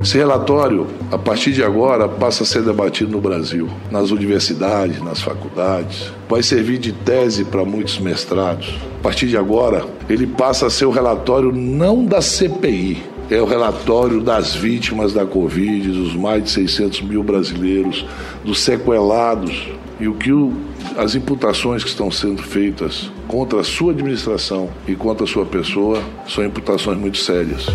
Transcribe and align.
Esse 0.00 0.16
relatório, 0.16 0.86
a 1.10 1.18
partir 1.18 1.52
de 1.52 1.62
agora, 1.62 2.08
passa 2.08 2.44
a 2.44 2.46
ser 2.46 2.62
debatido 2.62 3.10
no 3.10 3.20
Brasil, 3.20 3.68
nas 3.90 4.10
universidades, 4.10 5.02
nas 5.02 5.20
faculdades. 5.20 6.12
Vai 6.28 6.42
servir 6.42 6.78
de 6.78 6.92
tese 6.92 7.44
para 7.44 7.64
muitos 7.64 7.98
mestrados. 7.98 8.78
A 9.00 9.02
partir 9.02 9.26
de 9.26 9.36
agora, 9.36 9.84
ele 10.08 10.26
passa 10.26 10.66
a 10.66 10.70
ser 10.70 10.86
o 10.86 10.90
relatório 10.90 11.52
não 11.52 12.04
da 12.04 12.22
CPI, 12.22 13.02
é 13.30 13.42
o 13.42 13.44
relatório 13.44 14.22
das 14.22 14.54
vítimas 14.54 15.12
da 15.12 15.26
Covid, 15.26 15.90
dos 15.90 16.14
mais 16.14 16.44
de 16.44 16.50
600 16.50 17.02
mil 17.02 17.22
brasileiros, 17.22 18.06
dos 18.44 18.60
sequelados 18.60 19.68
e 20.00 20.06
o 20.06 20.14
que 20.14 20.32
o, 20.32 20.52
as 20.96 21.14
imputações 21.14 21.82
que 21.82 21.90
estão 21.90 22.10
sendo 22.10 22.42
feitas 22.42 23.10
contra 23.26 23.60
a 23.60 23.64
sua 23.64 23.92
administração 23.92 24.70
e 24.86 24.94
contra 24.94 25.24
a 25.24 25.26
sua 25.26 25.44
pessoa 25.44 26.00
são 26.26 26.44
imputações 26.44 26.96
muito 26.96 27.18
sérias. 27.18 27.66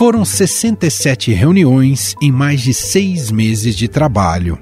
Foram 0.00 0.24
67 0.24 1.30
reuniões 1.30 2.14
em 2.22 2.32
mais 2.32 2.62
de 2.62 2.72
seis 2.72 3.30
meses 3.30 3.76
de 3.76 3.86
trabalho. 3.86 4.58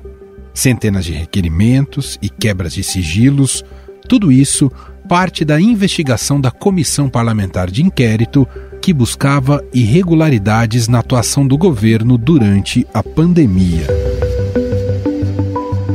Centenas 0.53 1.05
de 1.05 1.13
requerimentos 1.13 2.19
e 2.21 2.29
quebras 2.29 2.75
de 2.75 2.83
sigilos, 2.83 3.65
tudo 4.09 4.33
isso 4.33 4.69
parte 5.09 5.45
da 5.45 5.61
investigação 5.61 6.41
da 6.41 6.51
Comissão 6.51 7.09
Parlamentar 7.09 7.71
de 7.71 7.85
Inquérito 7.85 8.49
que 8.83 8.93
buscava 8.93 9.65
irregularidades 9.73 10.89
na 10.89 10.99
atuação 10.99 11.47
do 11.47 11.57
governo 11.57 12.19
durante 12.19 12.85
a 12.93 13.01
pandemia. 13.01 13.87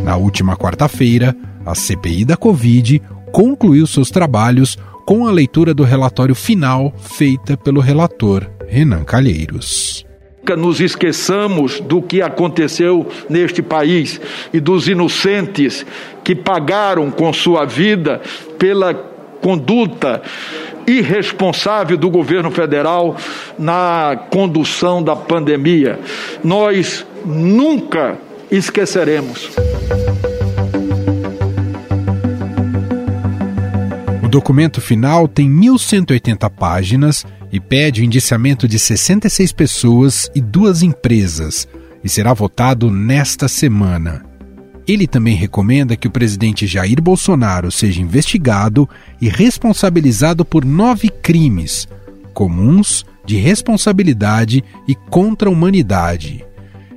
Na 0.05 0.15
última 0.15 0.55
quarta-feira, 0.55 1.35
a 1.65 1.75
CPI 1.75 2.23
da 2.23 2.37
Covid 2.37 3.01
concluiu 3.33 3.85
seus 3.87 4.09
trabalhos 4.09 4.77
com 5.05 5.27
a 5.27 5.31
leitura 5.31 5.73
do 5.73 5.83
relatório 5.83 6.35
final 6.35 6.93
feita 6.97 7.57
pelo 7.57 7.79
relator 7.81 8.49
Renan 8.67 9.03
Calheiros. 9.03 10.05
Nunca 10.39 10.57
nos 10.57 10.81
esqueçamos 10.81 11.79
do 11.79 12.01
que 12.01 12.21
aconteceu 12.21 13.07
neste 13.29 13.61
país 13.61 14.19
e 14.53 14.59
dos 14.59 14.87
inocentes 14.87 15.85
que 16.23 16.35
pagaram 16.35 17.09
com 17.09 17.31
sua 17.31 17.65
vida 17.65 18.21
pela 18.57 18.93
conduta 18.93 20.21
irresponsável 20.85 21.97
do 21.97 22.09
governo 22.09 22.51
federal 22.51 23.15
na 23.57 24.19
condução 24.29 25.01
da 25.01 25.15
pandemia. 25.15 25.99
Nós 26.43 27.05
nunca 27.25 28.17
esqueceremos. 28.51 29.49
Documento 34.33 34.81
final 34.81 35.27
tem 35.27 35.47
1.180 35.47 36.49
páginas 36.49 37.23
e 37.51 37.59
pede 37.59 38.01
o 38.01 38.03
indiciamento 38.03 38.67
de 38.67 38.79
66 38.79 39.51
pessoas 39.51 40.27
e 40.33 40.41
duas 40.41 40.81
empresas, 40.81 41.67
e 42.03 42.09
será 42.09 42.33
votado 42.33 42.89
nesta 42.89 43.47
semana. 43.47 44.25
Ele 44.87 45.05
também 45.05 45.35
recomenda 45.35 45.95
que 45.95 46.07
o 46.07 46.11
presidente 46.11 46.65
Jair 46.65 46.99
Bolsonaro 46.99 47.71
seja 47.71 48.01
investigado 48.01 48.89
e 49.21 49.29
responsabilizado 49.29 50.43
por 50.43 50.65
nove 50.65 51.09
crimes 51.09 51.87
comuns 52.33 53.05
de 53.23 53.37
responsabilidade 53.37 54.63
e 54.87 54.95
contra 54.95 55.47
a 55.47 55.51
humanidade. 55.51 56.43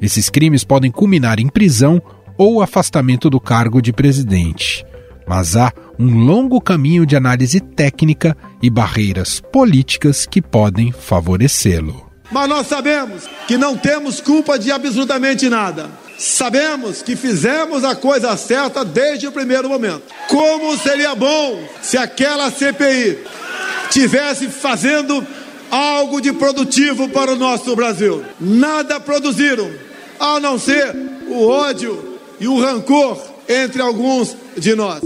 Esses 0.01 0.31
crimes 0.31 0.65
podem 0.65 0.91
culminar 0.91 1.39
em 1.39 1.49
prisão 1.49 2.01
ou 2.39 2.63
afastamento 2.63 3.29
do 3.29 3.39
cargo 3.39 3.83
de 3.83 3.93
presidente. 3.93 4.87
Mas 5.27 5.57
há 5.57 5.73
um 5.99 6.25
longo 6.25 6.61
caminho 6.61 7.05
de 7.05 7.17
análise 7.17 7.61
técnica 7.61 8.37
e 8.63 8.71
barreiras 8.71 9.41
políticas 9.41 10.25
que 10.25 10.41
podem 10.41 10.93
favorecê-lo. 10.93 12.07
Mas 12.31 12.49
nós 12.49 12.67
sabemos 12.67 13.29
que 13.47 13.57
não 13.57 13.77
temos 13.77 14.21
culpa 14.21 14.59
de 14.59 14.71
absolutamente 14.71 15.49
nada. 15.49 15.91
Sabemos 16.19 17.03
que 17.03 17.15
fizemos 17.15 17.85
a 17.85 17.95
coisa 17.95 18.37
certa 18.37 18.85
desde 18.85 19.27
o 19.27 19.33
primeiro 19.33 19.69
momento. 19.69 20.03
Como 20.29 20.77
seria 20.79 21.15
bom 21.15 21.63
se 21.83 21.99
aquela 21.99 22.51
CPI 22.51 23.19
tivesse 23.91 24.49
fazendo 24.49 25.27
algo 25.71 26.21
de 26.21 26.33
produtivo 26.33 27.09
para 27.09 27.33
o 27.33 27.37
nosso 27.37 27.75
Brasil. 27.77 28.25
Nada 28.41 28.99
produziram, 28.99 29.71
a 30.19 30.41
não 30.41 30.59
ser 30.59 30.95
o 31.29 31.47
ódio 31.49 32.19
e 32.41 32.49
o 32.49 32.61
rancor 32.61 33.21
entre 33.49 33.83
alguns 33.83 34.37
de 34.59 34.75
nós. 34.75 35.03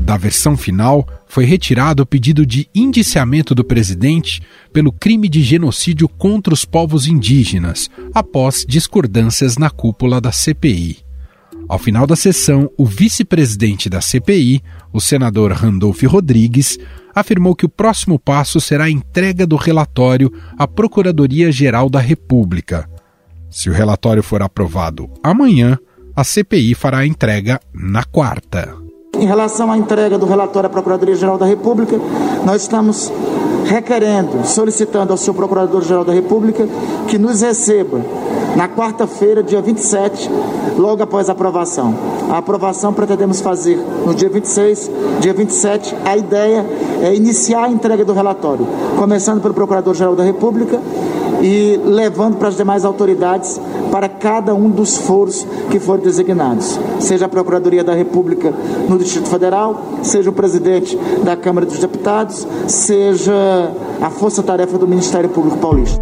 Da 0.00 0.16
versão 0.16 0.56
final, 0.56 1.06
foi 1.28 1.44
retirado 1.44 2.02
o 2.02 2.06
pedido 2.06 2.44
de 2.44 2.68
indiciamento 2.74 3.54
do 3.54 3.62
presidente 3.62 4.42
pelo 4.72 4.90
crime 4.90 5.28
de 5.28 5.42
genocídio 5.42 6.08
contra 6.08 6.52
os 6.52 6.64
povos 6.64 7.06
indígenas, 7.06 7.88
após 8.12 8.64
discordâncias 8.66 9.56
na 9.56 9.70
cúpula 9.70 10.20
da 10.20 10.32
CPI. 10.32 10.98
Ao 11.68 11.78
final 11.78 12.04
da 12.04 12.16
sessão, 12.16 12.68
o 12.76 12.84
vice-presidente 12.84 13.88
da 13.88 14.00
CPI, 14.00 14.60
o 14.92 15.00
senador 15.00 15.52
Randolph 15.52 16.02
Rodrigues, 16.02 16.76
afirmou 17.14 17.54
que 17.54 17.66
o 17.66 17.68
próximo 17.68 18.18
passo 18.18 18.60
será 18.60 18.84
a 18.84 18.90
entrega 18.90 19.46
do 19.46 19.54
relatório 19.54 20.32
à 20.58 20.66
Procuradoria-Geral 20.66 21.88
da 21.88 22.00
República. 22.00 22.88
Se 23.50 23.68
o 23.68 23.72
relatório 23.72 24.22
for 24.22 24.42
aprovado 24.42 25.10
amanhã, 25.22 25.76
a 26.14 26.22
CPI 26.22 26.74
fará 26.74 26.98
a 26.98 27.06
entrega 27.06 27.60
na 27.74 28.04
quarta. 28.04 28.76
Em 29.18 29.26
relação 29.26 29.72
à 29.72 29.76
entrega 29.76 30.16
do 30.16 30.24
relatório 30.24 30.68
à 30.68 30.70
Procuradoria-Geral 30.70 31.36
da 31.36 31.46
República, 31.46 31.98
nós 32.46 32.62
estamos 32.62 33.12
requerendo, 33.66 34.46
solicitando 34.46 35.12
ao 35.12 35.16
senhor 35.16 35.34
Procurador-Geral 35.34 36.04
da 36.04 36.12
República 36.12 36.66
que 37.08 37.18
nos 37.18 37.40
receba 37.40 38.00
na 38.56 38.68
quarta-feira, 38.68 39.42
dia 39.42 39.60
27, 39.60 40.30
logo 40.78 41.02
após 41.02 41.28
a 41.28 41.32
aprovação. 41.32 41.94
A 42.30 42.38
aprovação 42.38 42.92
pretendemos 42.92 43.40
fazer 43.40 43.76
no 44.06 44.14
dia 44.14 44.28
26, 44.28 44.90
dia 45.20 45.34
27. 45.34 45.94
A 46.04 46.16
ideia 46.16 46.64
é 47.02 47.14
iniciar 47.14 47.64
a 47.64 47.68
entrega 47.68 48.04
do 48.04 48.12
relatório, 48.12 48.66
começando 48.96 49.42
pelo 49.42 49.54
Procurador-Geral 49.54 50.14
da 50.14 50.22
República 50.24 50.80
e 51.42 51.78
levando 51.84 52.36
para 52.36 52.48
as 52.48 52.56
demais 52.56 52.84
autoridades 52.84 53.60
para 53.90 54.08
cada 54.08 54.54
um 54.54 54.70
dos 54.70 54.96
foros 54.96 55.46
que 55.70 55.80
forem 55.80 56.04
designados, 56.04 56.78
seja 57.00 57.26
a 57.26 57.28
Procuradoria 57.28 57.82
da 57.82 57.94
República 57.94 58.52
no 58.88 58.98
Distrito 58.98 59.28
Federal, 59.28 59.82
seja 60.02 60.30
o 60.30 60.32
presidente 60.32 60.96
da 61.24 61.36
Câmara 61.36 61.66
dos 61.66 61.78
Deputados, 61.78 62.46
seja 62.66 63.72
a 64.00 64.10
Força 64.10 64.42
Tarefa 64.42 64.78
do 64.78 64.86
Ministério 64.86 65.28
Público 65.28 65.58
Paulista. 65.58 66.00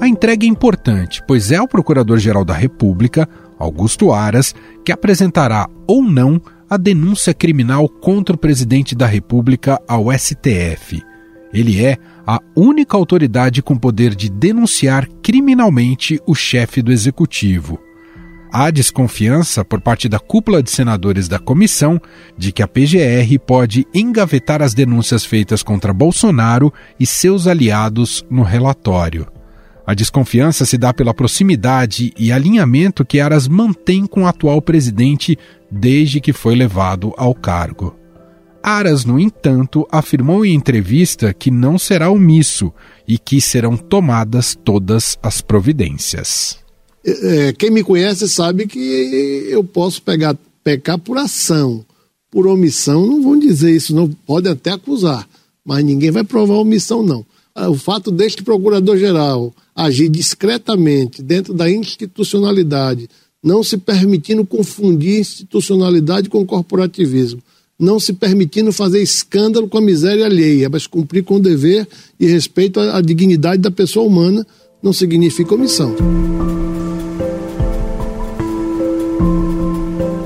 A 0.00 0.08
entrega 0.08 0.44
é 0.44 0.48
importante, 0.48 1.22
pois 1.26 1.50
é 1.50 1.60
o 1.60 1.68
Procurador-Geral 1.68 2.44
da 2.44 2.52
República, 2.52 3.28
Augusto 3.58 4.12
Aras, 4.12 4.54
que 4.84 4.92
apresentará 4.92 5.68
ou 5.86 6.02
não 6.02 6.40
a 6.68 6.76
denúncia 6.76 7.34
criminal 7.34 7.88
contra 7.88 8.34
o 8.34 8.38
presidente 8.38 8.94
da 8.94 9.06
República 9.06 9.80
ao 9.86 10.12
STF. 10.12 11.02
Ele 11.52 11.84
é 11.84 11.96
a 12.26 12.40
única 12.56 12.96
autoridade 12.96 13.62
com 13.62 13.76
poder 13.76 14.14
de 14.14 14.28
denunciar 14.28 15.06
criminalmente 15.22 16.20
o 16.26 16.34
chefe 16.34 16.82
do 16.82 16.90
executivo. 16.90 17.78
Há 18.52 18.70
desconfiança 18.70 19.64
por 19.64 19.80
parte 19.80 20.08
da 20.08 20.18
cúpula 20.18 20.62
de 20.62 20.70
senadores 20.70 21.26
da 21.26 21.38
comissão 21.38 22.00
de 22.38 22.52
que 22.52 22.62
a 22.62 22.68
PGR 22.68 23.38
pode 23.44 23.86
engavetar 23.92 24.62
as 24.62 24.74
denúncias 24.74 25.24
feitas 25.24 25.62
contra 25.62 25.92
Bolsonaro 25.92 26.72
e 26.98 27.04
seus 27.04 27.46
aliados 27.46 28.24
no 28.30 28.42
relatório. 28.42 29.26
A 29.86 29.92
desconfiança 29.92 30.64
se 30.64 30.78
dá 30.78 30.94
pela 30.94 31.12
proximidade 31.12 32.12
e 32.18 32.32
alinhamento 32.32 33.04
que 33.04 33.20
Aras 33.20 33.46
mantém 33.46 34.06
com 34.06 34.22
o 34.22 34.26
atual 34.26 34.62
presidente 34.62 35.38
desde 35.74 36.20
que 36.20 36.32
foi 36.32 36.54
levado 36.54 37.12
ao 37.16 37.34
cargo. 37.34 37.94
Aras, 38.62 39.04
no 39.04 39.20
entanto, 39.20 39.86
afirmou 39.90 40.44
em 40.46 40.54
entrevista 40.54 41.34
que 41.34 41.50
não 41.50 41.78
será 41.78 42.08
omisso 42.08 42.72
e 43.06 43.18
que 43.18 43.40
serão 43.40 43.76
tomadas 43.76 44.56
todas 44.64 45.18
as 45.22 45.40
providências. 45.42 46.58
É, 47.04 47.52
quem 47.52 47.70
me 47.70 47.84
conhece 47.84 48.26
sabe 48.26 48.66
que 48.66 48.78
eu 49.50 49.62
posso 49.62 50.00
pegar, 50.00 50.34
pecar 50.62 50.98
por 50.98 51.18
ação, 51.18 51.84
por 52.30 52.46
omissão, 52.46 53.06
não 53.06 53.22
vão 53.22 53.38
dizer 53.38 53.70
isso, 53.70 53.94
não 53.94 54.08
podem 54.08 54.52
até 54.52 54.70
acusar, 54.70 55.28
mas 55.62 55.84
ninguém 55.84 56.10
vai 56.10 56.24
provar 56.24 56.54
omissão, 56.54 57.02
não. 57.02 57.26
Ah, 57.54 57.68
o 57.68 57.74
fato 57.74 58.10
deste 58.10 58.42
procurador-geral 58.42 59.54
agir 59.76 60.08
discretamente 60.08 61.22
dentro 61.22 61.52
da 61.52 61.70
institucionalidade, 61.70 63.08
não 63.44 63.62
se 63.62 63.76
permitindo 63.76 64.46
confundir 64.46 65.20
institucionalidade 65.20 66.30
com 66.30 66.46
corporativismo, 66.46 67.42
não 67.78 68.00
se 68.00 68.14
permitindo 68.14 68.72
fazer 68.72 69.02
escândalo 69.02 69.68
com 69.68 69.76
a 69.76 69.82
miséria 69.82 70.24
alheia, 70.24 70.70
mas 70.70 70.86
cumprir 70.86 71.22
com 71.22 71.34
o 71.34 71.40
dever 71.40 71.86
e 72.18 72.26
respeito 72.26 72.80
à, 72.80 73.02
dignidade 73.02 73.60
da 73.60 73.70
pessoa 73.70 74.06
humana, 74.06 74.46
não 74.82 74.94
significa 74.94 75.54
omissão. 75.54 75.94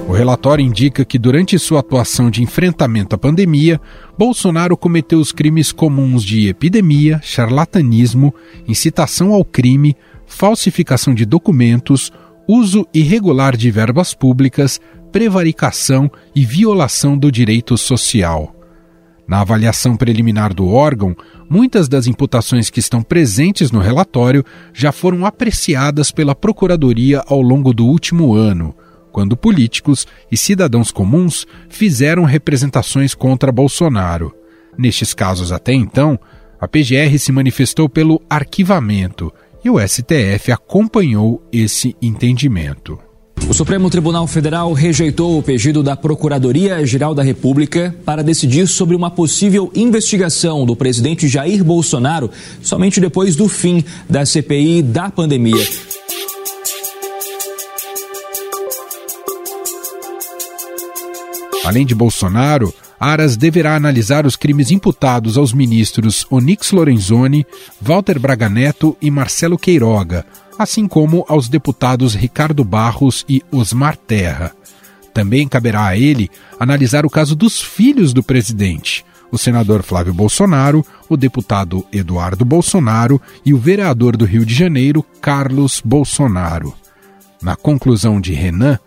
O 0.09 0.13
relatório 0.13 0.65
indica 0.65 1.05
que 1.05 1.19
durante 1.19 1.59
sua 1.59 1.81
atuação 1.81 2.31
de 2.31 2.43
enfrentamento 2.43 3.17
à 3.17 3.19
pandemia, 3.19 3.81
Bolsonaro 4.17 4.77
cometeu 4.77 5.19
os 5.19 5.33
crimes 5.33 5.73
comuns 5.73 6.23
de 6.23 6.49
epidemia, 6.49 7.21
charlatanismo, 7.25 8.33
incitação 8.67 9.33
ao 9.33 9.45
crime, 9.45 9.97
falsificação 10.27 11.15
de 11.15 11.25
documentos, 11.25 12.13
uso 12.49 12.87
irregular 12.95 13.55
de 13.55 13.71
verbas 13.71 14.15
públicas, 14.15 14.81
prevaricação 15.13 16.11
e 16.35 16.47
violação 16.47 17.17
do 17.17 17.31
direito 17.31 17.77
social. 17.77 18.55
Na 19.29 19.43
avaliação 19.43 19.95
preliminar 19.95 20.55
do 20.55 20.67
órgão, 20.69 21.15
muitas 21.51 21.87
das 21.87 22.07
imputações 22.07 22.71
que 22.71 22.81
estão 22.81 23.03
presentes 23.03 23.71
no 23.71 23.79
relatório 23.79 24.43
já 24.73 24.91
foram 24.91 25.27
apreciadas 25.27 26.11
pela 26.11 26.35
Procuradoria 26.35 27.23
ao 27.27 27.43
longo 27.43 27.75
do 27.75 27.85
último 27.85 28.33
ano, 28.33 28.75
quando 29.13 29.37
políticos 29.37 30.07
e 30.33 30.37
cidadãos 30.37 30.91
comuns 30.91 31.47
fizeram 31.69 32.25
representações 32.25 33.15
contra 33.15 33.53
Bolsonaro. 33.53 34.35
Nestes 34.79 35.13
casos 35.13 35.53
até 35.53 35.75
então, 35.75 36.19
a 36.59 36.67
PGR 36.67 37.19
se 37.19 37.31
manifestou 37.31 37.87
pelo 37.89 38.23
arquivamento 38.31 39.31
e 39.69 39.71
o 39.71 39.79
STF 39.79 40.51
acompanhou 40.51 41.47
esse 41.53 41.95
entendimento. 42.01 42.99
O 43.47 43.53
Supremo 43.53 43.91
Tribunal 43.91 44.27
Federal 44.27 44.73
rejeitou 44.73 45.39
o 45.39 45.43
pedido 45.43 45.83
da 45.83 45.95
Procuradoria-Geral 45.95 47.15
da 47.15 47.23
República 47.23 47.95
para 48.05 48.23
decidir 48.23 48.67
sobre 48.67 48.97
uma 48.97 49.11
possível 49.11 49.71
investigação 49.75 50.65
do 50.65 50.75
presidente 50.75 51.29
Jair 51.29 51.63
Bolsonaro 51.63 52.31
somente 52.63 52.99
depois 52.99 53.37
do 53.37 53.47
fim 53.47 53.85
da 54.09 54.25
CPI 54.25 54.83
da 54.83 55.11
pandemia. 55.11 55.67
Além 61.65 61.85
de 61.85 61.95
Bolsonaro, 61.95 62.73
Aras 63.01 63.37
deverá 63.37 63.77
analisar 63.77 64.27
os 64.27 64.35
crimes 64.35 64.71
imputados 64.71 65.39
aos 65.39 65.53
ministros 65.53 66.27
Onyx 66.31 66.73
Lorenzoni, 66.73 67.47
Walter 67.81 68.19
Braga 68.19 68.49
Neto 68.49 68.97
e 69.01 69.11
Marcelo 69.11 69.57
Queiroga, 69.57 70.27
assim 70.59 70.89
como 70.89 71.25
aos 71.29 71.49
deputados 71.49 72.15
Ricardo 72.15 72.65
Barros 72.65 73.25
e 73.29 73.43
Osmar 73.53 73.97
Terra. 73.97 74.53
Também 75.15 75.47
caberá 75.47 75.87
a 75.87 75.97
ele 75.97 76.29
analisar 76.59 77.07
o 77.07 77.11
caso 77.11 77.37
dos 77.37 77.61
filhos 77.61 78.13
do 78.13 78.23
presidente, 78.23 79.05
o 79.31 79.39
senador 79.39 79.83
Flávio 79.83 80.13
Bolsonaro, 80.13 80.85
o 81.09 81.17
deputado 81.17 81.87
Eduardo 81.93 82.45
Bolsonaro 82.45 83.21
e 83.45 83.55
o 83.55 83.59
vereador 83.59 84.17
do 84.17 84.25
Rio 84.25 84.45
de 84.45 84.55
Janeiro, 84.55 85.05
Carlos 85.21 85.81
Bolsonaro. 85.85 86.75
Na 87.41 87.55
conclusão 87.55 88.21
de 88.21 88.33
Renan, 88.33 88.79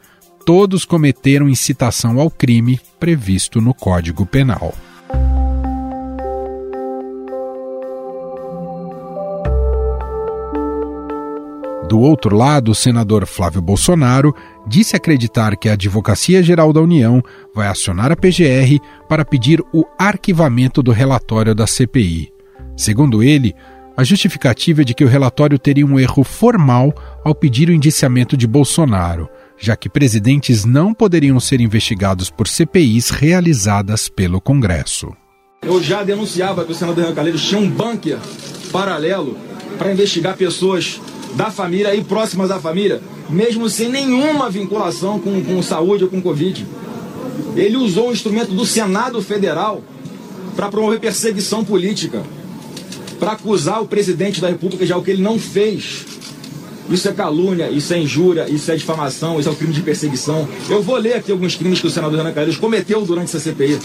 todos 0.46 0.86
cometeram 0.86 1.48
incitação 1.48 2.20
ao 2.20 2.30
crime 2.30 2.80
previsto 3.00 3.62
no 3.62 3.74
Código 3.74 4.26
Penal. 4.26 4.74
Do 11.88 12.00
outro 12.00 12.36
lado, 12.38 12.72
o 12.72 12.76
senador 12.76 13.26
Flávio 13.26 13.62
Bolsonaro 13.62 14.34
disse 14.66 14.96
acreditar 14.96 15.58
que 15.58 15.68
a 15.68 15.74
Advocacia 15.74 16.42
Geral 16.42 16.72
da 16.72 16.80
União 16.80 17.22
vai 17.54 17.68
acionar 17.68 18.14
a 18.14 18.16
PGR 18.16 18.80
para 19.10 19.26
pedir 19.26 19.62
o 19.74 19.84
arquivamento 20.00 20.82
do 20.82 20.92
relatório 20.92 21.54
da 21.54 21.68
CPI. 21.68 22.32
Segundo 22.78 23.22
ele, 23.22 23.54
a 23.98 24.06
justificativa 24.06 24.82
é 24.82 24.86
de 24.86 24.94
que 24.94 25.04
o 25.04 25.08
relatório 25.08 25.60
teria 25.60 25.86
um 25.86 26.00
erro 26.00 26.24
formal 26.24 26.94
ao 27.26 27.36
pedir 27.36 27.68
o 27.68 27.74
indiciamento 27.74 28.38
de 28.38 28.48
Bolsonaro, 28.48 29.30
já 29.62 29.76
que 29.76 29.88
presidentes 29.88 30.66
não 30.66 30.92
poderiam 30.94 31.40
ser 31.40 31.62
investigados 31.62 32.32
por 32.32 32.48
CPIs 32.48 33.12
realizadas 33.12 34.10
pelo 34.10 34.42
Congresso. 34.42 35.16
Eu 35.62 35.82
já 35.82 36.04
denunciava 36.04 36.66
que 36.66 36.72
o 36.72 36.76
senador 36.76 37.04
Renan 37.04 37.16
Calheiros 37.16 37.48
tinha 37.48 37.62
um 37.62 37.70
bunker 37.70 38.18
paralelo 38.72 39.38
para 39.78 39.92
investigar 39.92 40.36
pessoas 40.36 41.00
da 41.36 41.52
família 41.52 41.94
e 41.96 42.04
próximas 42.04 42.50
da 42.50 42.60
família, 42.60 43.02
mesmo 43.30 43.70
sem 43.70 43.88
nenhuma 43.88 44.50
vinculação 44.50 45.20
com, 45.20 45.44
com 45.44 45.62
saúde 45.62 46.06
ou 46.06 46.10
com 46.10 46.20
Covid. 46.20 46.66
Ele 47.56 47.78
usou 47.78 48.10
o 48.10 48.12
instrumento 48.12 48.54
do 48.54 48.66
Senado 48.66 49.22
Federal 49.22 49.84
para 50.56 50.70
promover 50.70 51.00
perseguição 51.00 51.64
política, 51.64 52.24
para 53.20 53.34
acusar 53.34 53.82
o 53.82 53.88
presidente 53.88 54.42
da 54.42 54.48
República 54.48 54.86
de 54.86 54.92
algo 54.92 55.06
que 55.06 55.12
ele 55.12 55.22
não 55.22 55.38
fez. 55.38 56.06
Isso 56.92 57.08
é 57.08 57.14
calúnia, 57.14 57.70
isso 57.70 57.94
é 57.94 58.00
injúria, 58.00 58.46
isso 58.50 58.72
é 58.72 58.76
difamação, 58.76 59.40
isso 59.40 59.50
é 59.50 59.52
um 59.52 59.56
crime 59.56 59.74
de 59.74 59.82
perseguição. 59.82 60.48
Eu 60.70 60.82
vou 60.82 60.98
ler 60.98 61.16
aqui 61.16 61.32
alguns 61.32 61.56
crimes 61.56 61.80
que 61.80 61.88
o 61.88 61.90
senador 61.90 62.18
Renan 62.18 62.34
Calheiros 62.34 62.58
cometeu 62.58 63.02
durante 63.06 63.36
essa 63.36 63.40
CPI 63.40 63.80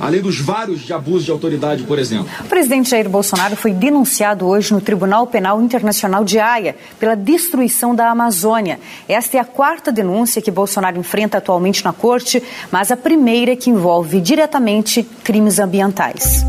além 0.00 0.22
dos 0.22 0.40
vários 0.40 0.80
de 0.80 0.92
abuso 0.92 1.26
de 1.26 1.30
autoridade, 1.30 1.84
por 1.84 1.98
exemplo. 1.98 2.26
O 2.40 2.48
presidente 2.48 2.88
Jair 2.88 3.08
Bolsonaro 3.08 3.54
foi 3.54 3.72
denunciado 3.72 4.46
hoje 4.46 4.72
no 4.72 4.80
Tribunal 4.80 5.26
Penal 5.26 5.60
Internacional 5.60 6.24
de 6.24 6.38
Haia 6.38 6.74
pela 6.98 7.14
destruição 7.14 7.94
da 7.94 8.10
Amazônia. 8.10 8.80
Esta 9.06 9.36
é 9.36 9.40
a 9.40 9.44
quarta 9.44 9.92
denúncia 9.92 10.40
que 10.40 10.50
Bolsonaro 10.50 10.98
enfrenta 10.98 11.38
atualmente 11.38 11.84
na 11.84 11.92
corte, 11.92 12.42
mas 12.72 12.90
a 12.90 12.96
primeira 12.96 13.54
que 13.54 13.68
envolve 13.68 14.20
diretamente 14.20 15.02
crimes 15.22 15.58
ambientais. 15.58 16.44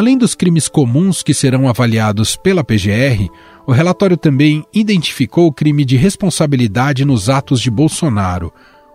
Além 0.00 0.16
dos 0.16 0.34
crimes 0.34 0.66
comuns 0.66 1.22
que 1.22 1.34
serão 1.34 1.68
avaliados 1.68 2.34
pela 2.34 2.64
PGR, 2.64 3.28
o 3.66 3.70
relatório 3.70 4.16
também 4.16 4.64
identificou 4.72 5.46
o 5.46 5.52
crime 5.52 5.84
de 5.84 5.94
responsabilidade 5.94 7.04
nos 7.04 7.28
atos 7.28 7.60
de 7.60 7.70
Bolsonaro, 7.70 8.50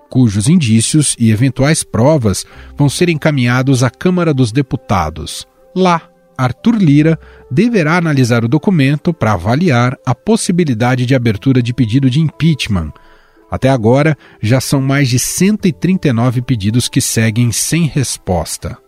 cujos 0.10 0.50
indícios 0.50 1.16
e 1.20 1.30
eventuais 1.30 1.84
provas 1.84 2.44
vão 2.76 2.90
ser 2.90 3.08
encaminhados 3.08 3.84
à 3.84 3.90
Câmara 3.92 4.34
dos 4.34 4.52
Deputados. 4.52 5.46
Lá, 5.76 6.10
Arthur 6.36 6.78
Lira 6.78 7.20
deverá 7.52 7.98
analisar 7.98 8.44
o 8.44 8.50
documento 8.50 9.14
para 9.14 9.34
avaliar 9.34 9.96
a 10.04 10.16
possibilidade 10.16 11.06
de 11.06 11.14
abertura 11.14 11.62
de 11.62 11.72
pedido 11.72 12.10
de 12.10 12.20
impeachment. 12.20 12.92
Até 13.52 13.70
agora, 13.70 14.18
já 14.42 14.60
são 14.60 14.82
mais 14.82 15.08
de 15.08 15.20
139 15.20 16.42
pedidos 16.42 16.90
que 16.90 17.00
seguem 17.00 17.52
sem 17.52 17.86
resposta. 17.86 18.84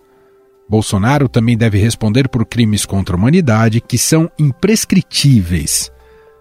Bolsonaro 0.69 1.29
também 1.29 1.57
deve 1.57 1.77
responder 1.77 2.27
por 2.27 2.45
crimes 2.45 2.85
contra 2.85 3.15
a 3.15 3.17
humanidade 3.17 3.79
que 3.79 3.97
são 3.97 4.29
imprescritíveis. 4.37 5.91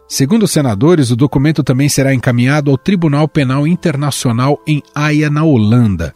Segundo 0.08 0.44
os 0.44 0.50
senadores, 0.50 1.10
o 1.10 1.16
documento 1.16 1.64
também 1.64 1.88
será 1.88 2.14
encaminhado 2.14 2.70
ao 2.70 2.78
Tribunal 2.78 3.28
Penal 3.28 3.66
Internacional 3.66 4.60
em 4.66 4.82
Haia, 4.94 5.28
na 5.28 5.44
Holanda. 5.44 6.14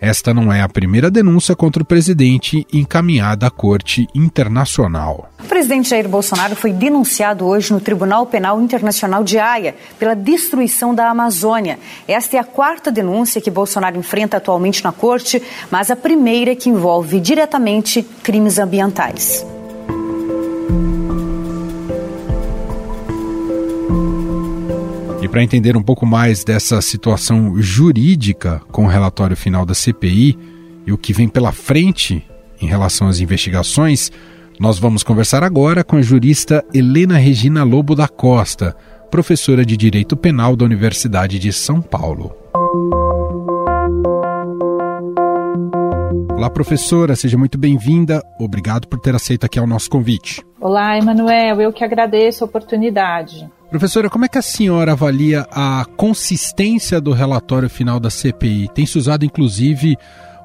Esta 0.00 0.32
não 0.32 0.52
é 0.52 0.62
a 0.62 0.68
primeira 0.68 1.10
denúncia 1.10 1.56
contra 1.56 1.82
o 1.82 1.86
presidente 1.86 2.64
encaminhada 2.72 3.48
à 3.48 3.50
Corte 3.50 4.06
Internacional. 4.14 5.28
O 5.40 5.48
presidente 5.48 5.88
Jair 5.88 6.08
Bolsonaro 6.08 6.54
foi 6.54 6.72
denunciado 6.72 7.44
hoje 7.44 7.72
no 7.72 7.80
Tribunal 7.80 8.24
Penal 8.26 8.60
Internacional 8.60 9.24
de 9.24 9.38
Haia 9.38 9.74
pela 9.98 10.14
destruição 10.14 10.94
da 10.94 11.10
Amazônia. 11.10 11.80
Esta 12.06 12.36
é 12.36 12.40
a 12.40 12.44
quarta 12.44 12.92
denúncia 12.92 13.40
que 13.40 13.50
Bolsonaro 13.50 13.98
enfrenta 13.98 14.36
atualmente 14.36 14.84
na 14.84 14.92
Corte, 14.92 15.42
mas 15.68 15.90
a 15.90 15.96
primeira 15.96 16.54
que 16.54 16.70
envolve 16.70 17.18
diretamente 17.18 18.02
crimes 18.22 18.58
ambientais. 18.58 19.44
Para 25.38 25.44
entender 25.44 25.76
um 25.76 25.82
pouco 25.84 26.04
mais 26.04 26.42
dessa 26.42 26.80
situação 26.80 27.62
jurídica 27.62 28.60
com 28.72 28.86
o 28.86 28.88
relatório 28.88 29.36
final 29.36 29.64
da 29.64 29.72
CPI 29.72 30.36
e 30.84 30.90
o 30.90 30.98
que 30.98 31.12
vem 31.12 31.28
pela 31.28 31.52
frente 31.52 32.26
em 32.60 32.66
relação 32.66 33.06
às 33.06 33.20
investigações, 33.20 34.10
nós 34.58 34.80
vamos 34.80 35.04
conversar 35.04 35.44
agora 35.44 35.84
com 35.84 35.94
a 35.94 36.02
jurista 36.02 36.64
Helena 36.74 37.16
Regina 37.18 37.62
Lobo 37.62 37.94
da 37.94 38.08
Costa, 38.08 38.74
professora 39.12 39.64
de 39.64 39.76
Direito 39.76 40.16
Penal 40.16 40.56
da 40.56 40.64
Universidade 40.64 41.38
de 41.38 41.52
São 41.52 41.80
Paulo. 41.80 42.34
Olá, 46.36 46.50
professora, 46.50 47.14
seja 47.14 47.38
muito 47.38 47.56
bem-vinda. 47.56 48.20
Obrigado 48.40 48.88
por 48.88 48.98
ter 48.98 49.14
aceito 49.14 49.46
aqui 49.46 49.60
o 49.60 49.68
nosso 49.68 49.88
convite. 49.88 50.44
Olá, 50.60 50.98
Emanuel, 50.98 51.60
eu 51.60 51.72
que 51.72 51.84
agradeço 51.84 52.42
a 52.42 52.46
oportunidade. 52.48 53.48
Professora, 53.70 54.08
como 54.08 54.24
é 54.24 54.28
que 54.28 54.38
a 54.38 54.42
senhora 54.42 54.92
avalia 54.92 55.46
a 55.50 55.84
consistência 55.94 56.98
do 57.02 57.12
relatório 57.12 57.68
final 57.68 58.00
da 58.00 58.08
CPI? 58.08 58.68
Tem 58.68 58.86
se 58.86 58.96
usado, 58.96 59.26
inclusive, 59.26 59.94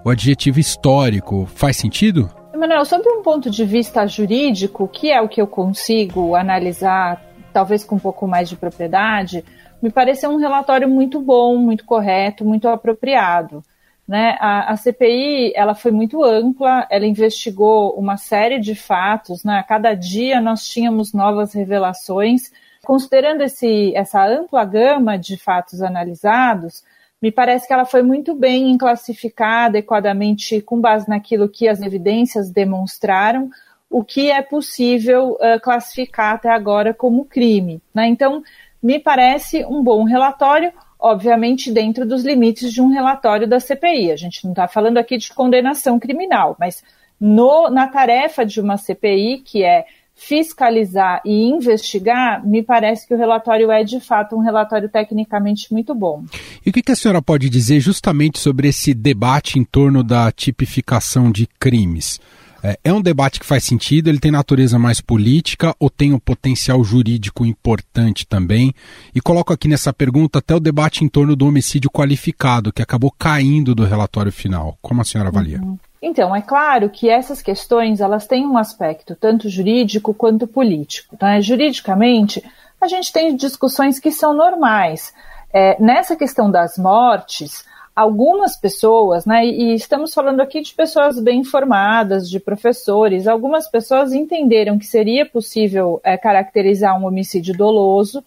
o 0.03 0.09
adjetivo 0.09 0.59
histórico. 0.59 1.45
Faz 1.55 1.77
sentido? 1.77 2.29
Emanuel, 2.53 2.83
sob 2.83 3.07
um 3.07 3.21
ponto 3.21 3.49
de 3.49 3.63
vista 3.63 4.05
jurídico, 4.05 4.89
que 4.89 5.09
é 5.09 5.21
o 5.21 5.29
que 5.29 5.41
eu 5.41 5.47
consigo 5.47 6.35
analisar, 6.35 7.23
talvez 7.53 7.85
com 7.85 7.95
um 7.95 7.99
pouco 7.99 8.27
mais 8.27 8.49
de 8.49 8.57
propriedade, 8.57 9.41
me 9.81 9.89
pareceu 9.89 10.29
um 10.29 10.37
relatório 10.37 10.89
muito 10.89 11.21
bom, 11.21 11.55
muito 11.57 11.85
correto, 11.85 12.43
muito 12.43 12.67
apropriado. 12.67 13.63
Né? 14.05 14.35
A, 14.37 14.73
a, 14.73 14.75
CPI 14.75 15.53
ela 15.55 15.73
foi 15.73 15.91
muito 15.91 16.21
ampla, 16.25 16.85
ela 16.89 17.05
investigou 17.05 17.97
uma 17.97 18.17
série 18.17 18.59
de 18.59 18.75
fatos, 18.75 19.45
né? 19.45 19.59
a 19.59 19.63
cada 19.63 19.93
dia 19.93 20.41
nós 20.41 20.67
tínhamos 20.67 21.13
novas 21.13 21.53
revelações. 21.53 22.51
Considerando 22.85 23.41
esse, 23.41 23.95
essa 23.95 24.25
ampla 24.25 24.65
gama 24.65 25.17
de 25.17 25.37
fatos 25.37 25.81
analisados, 25.81 26.83
me 27.21 27.31
parece 27.31 27.65
que 27.65 27.73
ela 27.73 27.85
foi 27.85 28.03
muito 28.03 28.35
bem 28.35 28.77
classificada 28.77 29.77
adequadamente 29.77 30.59
com 30.61 30.81
base 30.81 31.07
naquilo 31.07 31.47
que 31.47 31.69
as 31.69 31.81
evidências 31.81 32.51
demonstraram, 32.51 33.49
o 33.89 34.03
que 34.03 34.29
é 34.29 34.41
possível 34.41 35.37
uh, 35.39 35.59
classificar 35.61 36.35
até 36.35 36.49
agora 36.49 36.93
como 36.93 37.23
crime. 37.23 37.81
Né? 37.93 38.07
Então, 38.07 38.43
me 38.81 38.99
parece 38.99 39.63
um 39.63 39.81
bom 39.81 40.03
relatório, 40.03 40.73
obviamente 40.99 41.71
dentro 41.71 42.05
dos 42.05 42.25
limites 42.25 42.73
de 42.73 42.81
um 42.81 42.89
relatório 42.89 43.47
da 43.47 43.61
CPI. 43.61 44.11
A 44.11 44.17
gente 44.17 44.43
não 44.43 44.51
está 44.51 44.67
falando 44.67 44.97
aqui 44.97 45.17
de 45.17 45.33
condenação 45.33 45.97
criminal, 45.97 46.57
mas 46.59 46.83
no, 47.17 47.69
na 47.69 47.87
tarefa 47.87 48.45
de 48.45 48.59
uma 48.59 48.75
CPI, 48.75 49.37
que 49.45 49.63
é 49.63 49.85
fiscalizar 50.15 51.21
e 51.25 51.49
investigar, 51.49 52.45
me 52.45 52.63
parece 52.63 53.07
que 53.07 53.13
o 53.13 53.17
relatório 53.17 53.71
é 53.71 53.83
de 53.83 53.99
fato 53.99 54.35
um 54.35 54.39
relatório 54.39 54.87
tecnicamente 54.87 55.71
muito 55.71 55.93
bom. 55.93 56.23
E 56.65 56.69
o 56.69 56.73
que 56.73 56.91
a 56.91 56.95
senhora 56.95 57.21
pode 57.21 57.49
dizer 57.49 57.79
justamente 57.79 58.39
sobre 58.39 58.67
esse 58.67 58.93
debate 58.93 59.59
em 59.59 59.63
torno 59.63 60.03
da 60.03 60.31
tipificação 60.31 61.31
de 61.31 61.47
crimes? 61.59 62.19
É, 62.63 62.79
é 62.85 62.93
um 62.93 63.01
debate 63.01 63.41
que 63.41 63.45
faz 63.45 63.65
sentido, 63.65 64.07
ele 64.07 64.19
tem 64.19 64.31
natureza 64.31 64.79
mais 64.79 65.01
política 65.01 65.75
ou 65.77 65.89
tem 65.89 66.13
um 66.13 66.19
potencial 66.19 66.81
jurídico 66.81 67.45
importante 67.45 68.25
também? 68.25 68.73
E 69.13 69.19
coloco 69.19 69.51
aqui 69.51 69.67
nessa 69.67 69.91
pergunta 69.91 70.39
até 70.39 70.55
o 70.55 70.61
debate 70.61 71.03
em 71.03 71.09
torno 71.09 71.35
do 71.35 71.45
homicídio 71.45 71.91
qualificado, 71.91 72.71
que 72.71 72.81
acabou 72.81 73.11
caindo 73.11 73.75
do 73.75 73.83
relatório 73.83 74.31
final. 74.31 74.77
Como 74.81 75.01
a 75.01 75.03
senhora 75.03 75.29
avalia? 75.29 75.59
Uhum. 75.61 75.77
Então, 76.05 76.35
é 76.35 76.41
claro 76.41 76.89
que 76.89 77.09
essas 77.09 77.41
questões 77.41 78.01
elas 78.01 78.27
têm 78.27 78.45
um 78.45 78.57
aspecto 78.57 79.15
tanto 79.15 79.47
jurídico 79.47 80.13
quanto 80.13 80.45
político. 80.45 81.15
Tá? 81.15 81.39
Juridicamente, 81.39 82.43
a 82.81 82.89
gente 82.89 83.13
tem 83.13 83.33
discussões 83.37 83.99
que 83.99 84.11
são 84.11 84.33
normais. 84.33 85.13
É, 85.53 85.81
nessa 85.81 86.17
questão 86.17 86.51
das 86.51 86.77
mortes, 86.77 87.63
algumas 87.95 88.57
pessoas, 88.57 89.25
né, 89.25 89.45
e 89.45 89.75
estamos 89.75 90.13
falando 90.13 90.41
aqui 90.41 90.59
de 90.59 90.73
pessoas 90.73 91.21
bem 91.21 91.39
informadas, 91.39 92.29
de 92.29 92.37
professores, 92.37 93.25
algumas 93.25 93.69
pessoas 93.69 94.11
entenderam 94.11 94.77
que 94.77 94.85
seria 94.85 95.25
possível 95.25 96.01
é, 96.03 96.17
caracterizar 96.17 96.99
um 96.99 97.05
homicídio 97.05 97.55
doloso 97.55 98.21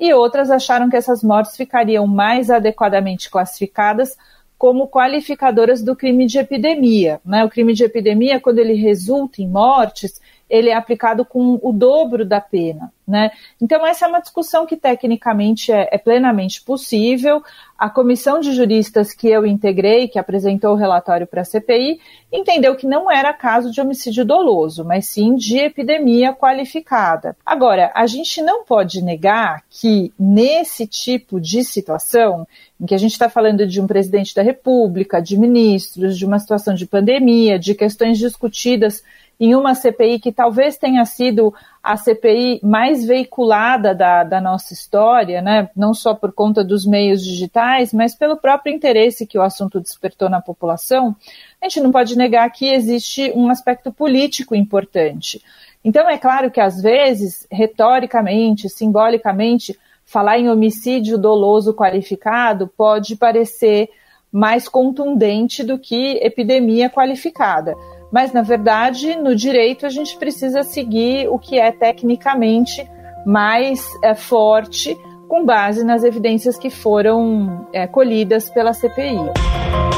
e 0.00 0.12
outras 0.12 0.50
acharam 0.50 0.90
que 0.90 0.96
essas 0.96 1.22
mortes 1.22 1.56
ficariam 1.56 2.08
mais 2.08 2.50
adequadamente 2.50 3.30
classificadas 3.30 4.16
como 4.60 4.88
qualificadoras 4.88 5.82
do 5.82 5.96
crime 5.96 6.26
de 6.26 6.38
epidemia. 6.38 7.18
Né? 7.24 7.42
O 7.42 7.48
crime 7.48 7.72
de 7.72 7.82
epidemia, 7.82 8.38
quando 8.38 8.58
ele 8.58 8.74
resulta 8.74 9.40
em 9.40 9.48
mortes, 9.48 10.20
ele 10.50 10.68
é 10.68 10.74
aplicado 10.74 11.24
com 11.24 11.58
o 11.62 11.72
dobro 11.72 12.26
da 12.26 12.40
pena. 12.40 12.92
Né? 13.06 13.30
Então, 13.60 13.84
essa 13.84 14.04
é 14.04 14.08
uma 14.08 14.20
discussão 14.20 14.66
que 14.66 14.76
tecnicamente 14.76 15.72
é, 15.72 15.88
é, 15.90 15.98
plenamente 15.98 16.62
possível. 16.62 17.42
A 17.76 17.90
comissão 17.90 18.38
de 18.38 18.52
juristas 18.52 19.12
que 19.12 19.28
eu 19.28 19.44
integrei, 19.44 20.06
que 20.06 20.18
apresentou 20.18 20.72
o 20.72 20.76
relatório 20.76 21.26
para 21.26 21.40
a 21.40 21.44
CPI, 21.44 21.98
entendeu 22.32 22.76
que 22.76 22.86
não 22.86 23.10
era 23.10 23.32
caso 23.32 23.72
de 23.72 23.80
homicídio 23.80 24.24
doloso, 24.24 24.84
mas 24.84 25.08
sim 25.08 25.34
de 25.34 25.58
epidemia 25.58 26.32
qualificada. 26.32 27.36
Agora, 27.44 27.90
a 27.96 28.06
gente 28.06 28.40
não 28.42 28.64
pode 28.64 29.02
negar 29.02 29.64
que 29.68 30.12
nesse 30.18 30.86
tipo 30.86 31.40
de 31.40 31.64
situação, 31.64 32.46
em 32.80 32.86
que 32.86 32.94
a 32.94 32.98
gente 32.98 33.12
está 33.12 33.28
falando 33.28 33.66
de 33.66 33.80
um 33.80 33.88
presidente 33.88 34.34
da 34.34 34.42
República, 34.42 35.20
de 35.20 35.36
ministros, 35.36 36.16
de 36.16 36.24
uma 36.24 36.38
situação 36.38 36.74
de 36.74 36.86
pandemia, 36.86 37.58
de 37.58 37.74
questões 37.74 38.18
discutidas 38.18 39.02
em 39.40 39.54
uma 39.54 39.74
CPI 39.74 40.20
que 40.20 40.30
talvez 40.30 40.76
tenha 40.76 41.02
sido 41.06 41.52
a 41.82 41.96
CPI 41.96 42.60
mais 42.62 43.06
veiculada 43.06 43.94
da, 43.94 44.22
da, 44.22 44.38
nossa 44.38 44.74
história, 44.74 45.40
né? 45.40 45.70
não 45.74 45.94
só 45.94 46.14
por 46.14 46.30
conta 46.30 46.62
dos 46.62 46.84
meios 46.84 47.24
digitais, 47.24 47.94
mas 47.94 48.14
pelo 48.14 48.36
próprio 48.36 48.74
interesse 48.74 49.26
que 49.26 49.38
o 49.38 49.42
assunto 49.42 49.80
despertou 49.80 50.28
na 50.28 50.42
população, 50.42 51.16
a 51.58 51.66
gente 51.66 51.80
não 51.80 51.90
pode 51.90 52.18
negar 52.18 52.50
que 52.50 52.68
existe 52.68 53.32
um 53.34 53.48
aspecto 53.48 53.90
político 53.90 54.54
importante. 54.54 55.42
Então, 55.82 56.06
é 56.06 56.18
claro 56.18 56.50
que, 56.50 56.60
às 56.60 56.82
vezes, 56.82 57.46
retoricamente, 57.50 58.68
simbolicamente, 58.68 59.78
falar 60.04 60.38
em 60.38 60.50
homicídio 60.50 61.16
doloso 61.16 61.72
qualificado 61.72 62.68
pode 62.68 63.16
parecer 63.16 63.88
mais 64.30 64.68
contundente 64.68 65.64
do 65.64 65.78
que 65.78 66.18
epidemia 66.22 66.90
qualificada 66.90 67.74
mas 68.10 68.32
na 68.32 68.42
verdade 68.42 69.16
no 69.16 69.34
direito 69.34 69.86
a 69.86 69.90
gente 69.90 70.16
precisa 70.16 70.62
seguir 70.62 71.28
o 71.28 71.38
que 71.38 71.58
é 71.58 71.70
tecnicamente 71.72 72.88
mais 73.24 73.86
é, 74.02 74.14
forte 74.14 74.96
com 75.28 75.44
base 75.44 75.84
nas 75.84 76.02
evidências 76.02 76.58
que 76.58 76.70
foram 76.70 77.66
é, 77.72 77.86
colhidas 77.86 78.50
pela 78.50 78.72
CPI. 78.72 79.89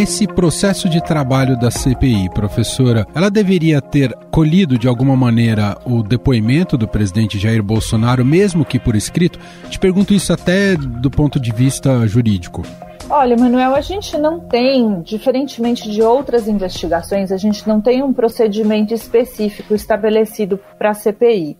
Nesse 0.00 0.26
processo 0.26 0.88
de 0.88 0.98
trabalho 1.04 1.58
da 1.58 1.70
CPI, 1.70 2.30
professora, 2.30 3.06
ela 3.14 3.30
deveria 3.30 3.82
ter 3.82 4.16
colhido 4.30 4.78
de 4.78 4.88
alguma 4.88 5.14
maneira 5.14 5.76
o 5.84 6.02
depoimento 6.02 6.78
do 6.78 6.88
presidente 6.88 7.38
Jair 7.38 7.62
Bolsonaro, 7.62 8.24
mesmo 8.24 8.64
que 8.64 8.78
por 8.78 8.96
escrito? 8.96 9.38
Te 9.68 9.78
pergunto 9.78 10.14
isso 10.14 10.32
até 10.32 10.74
do 10.74 11.10
ponto 11.10 11.38
de 11.38 11.52
vista 11.52 12.06
jurídico. 12.06 12.62
Olha, 13.10 13.36
Manuel, 13.36 13.74
a 13.74 13.82
gente 13.82 14.16
não 14.16 14.40
tem, 14.40 15.02
diferentemente 15.02 15.90
de 15.90 16.00
outras 16.00 16.48
investigações, 16.48 17.30
a 17.30 17.36
gente 17.36 17.68
não 17.68 17.78
tem 17.78 18.02
um 18.02 18.10
procedimento 18.10 18.94
específico 18.94 19.74
estabelecido 19.74 20.58
para 20.78 20.90
a 20.90 20.94
CPI. 20.94 21.58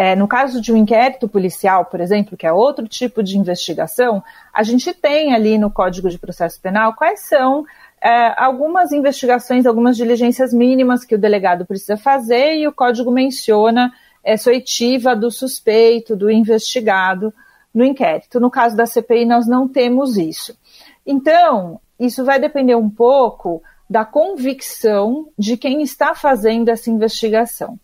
É, 0.00 0.14
no 0.14 0.28
caso 0.28 0.60
de 0.60 0.72
um 0.72 0.76
inquérito 0.76 1.28
policial, 1.28 1.86
por 1.86 2.00
exemplo, 2.00 2.36
que 2.36 2.46
é 2.46 2.52
outro 2.52 2.86
tipo 2.86 3.20
de 3.20 3.36
investigação, 3.36 4.22
a 4.54 4.62
gente 4.62 4.94
tem 4.94 5.34
ali 5.34 5.58
no 5.58 5.72
Código 5.72 6.08
de 6.08 6.16
Processo 6.16 6.60
Penal 6.60 6.94
quais 6.94 7.22
são 7.22 7.64
é, 8.00 8.32
algumas 8.40 8.92
investigações, 8.92 9.66
algumas 9.66 9.96
diligências 9.96 10.54
mínimas 10.54 11.04
que 11.04 11.16
o 11.16 11.18
delegado 11.18 11.66
precisa 11.66 11.96
fazer 11.96 12.58
e 12.58 12.68
o 12.68 12.72
código 12.72 13.10
menciona 13.10 13.92
essa 14.22 14.50
oitiva 14.50 15.16
do 15.16 15.32
suspeito, 15.32 16.14
do 16.14 16.30
investigado 16.30 17.34
no 17.74 17.84
inquérito. 17.84 18.38
No 18.38 18.52
caso 18.52 18.76
da 18.76 18.86
CPI, 18.86 19.24
nós 19.24 19.48
não 19.48 19.66
temos 19.66 20.16
isso. 20.16 20.56
Então, 21.04 21.80
isso 21.98 22.24
vai 22.24 22.38
depender 22.38 22.76
um 22.76 22.88
pouco 22.88 23.60
da 23.90 24.04
convicção 24.04 25.28
de 25.36 25.56
quem 25.56 25.82
está 25.82 26.14
fazendo 26.14 26.68
essa 26.68 26.88
investigação. 26.88 27.76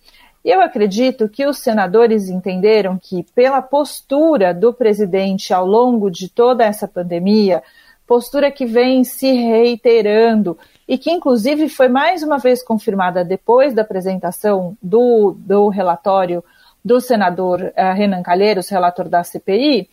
E 0.44 0.50
eu 0.50 0.60
acredito 0.60 1.28
que 1.28 1.46
os 1.46 1.58
senadores 1.58 2.28
entenderam 2.28 2.98
que, 3.00 3.24
pela 3.34 3.62
postura 3.62 4.52
do 4.52 4.74
presidente 4.74 5.54
ao 5.54 5.66
longo 5.66 6.10
de 6.10 6.28
toda 6.28 6.64
essa 6.64 6.86
pandemia, 6.86 7.62
postura 8.06 8.50
que 8.50 8.66
vem 8.66 9.04
se 9.04 9.32
reiterando 9.32 10.58
e 10.86 10.98
que, 10.98 11.10
inclusive, 11.10 11.70
foi 11.70 11.88
mais 11.88 12.22
uma 12.22 12.36
vez 12.36 12.62
confirmada 12.62 13.24
depois 13.24 13.72
da 13.72 13.80
apresentação 13.80 14.76
do, 14.82 15.34
do 15.38 15.68
relatório 15.68 16.44
do 16.84 17.00
senador 17.00 17.62
uh, 17.62 17.94
Renan 17.94 18.22
Calheiros, 18.22 18.68
relator 18.68 19.08
da 19.08 19.24
CPI, 19.24 19.88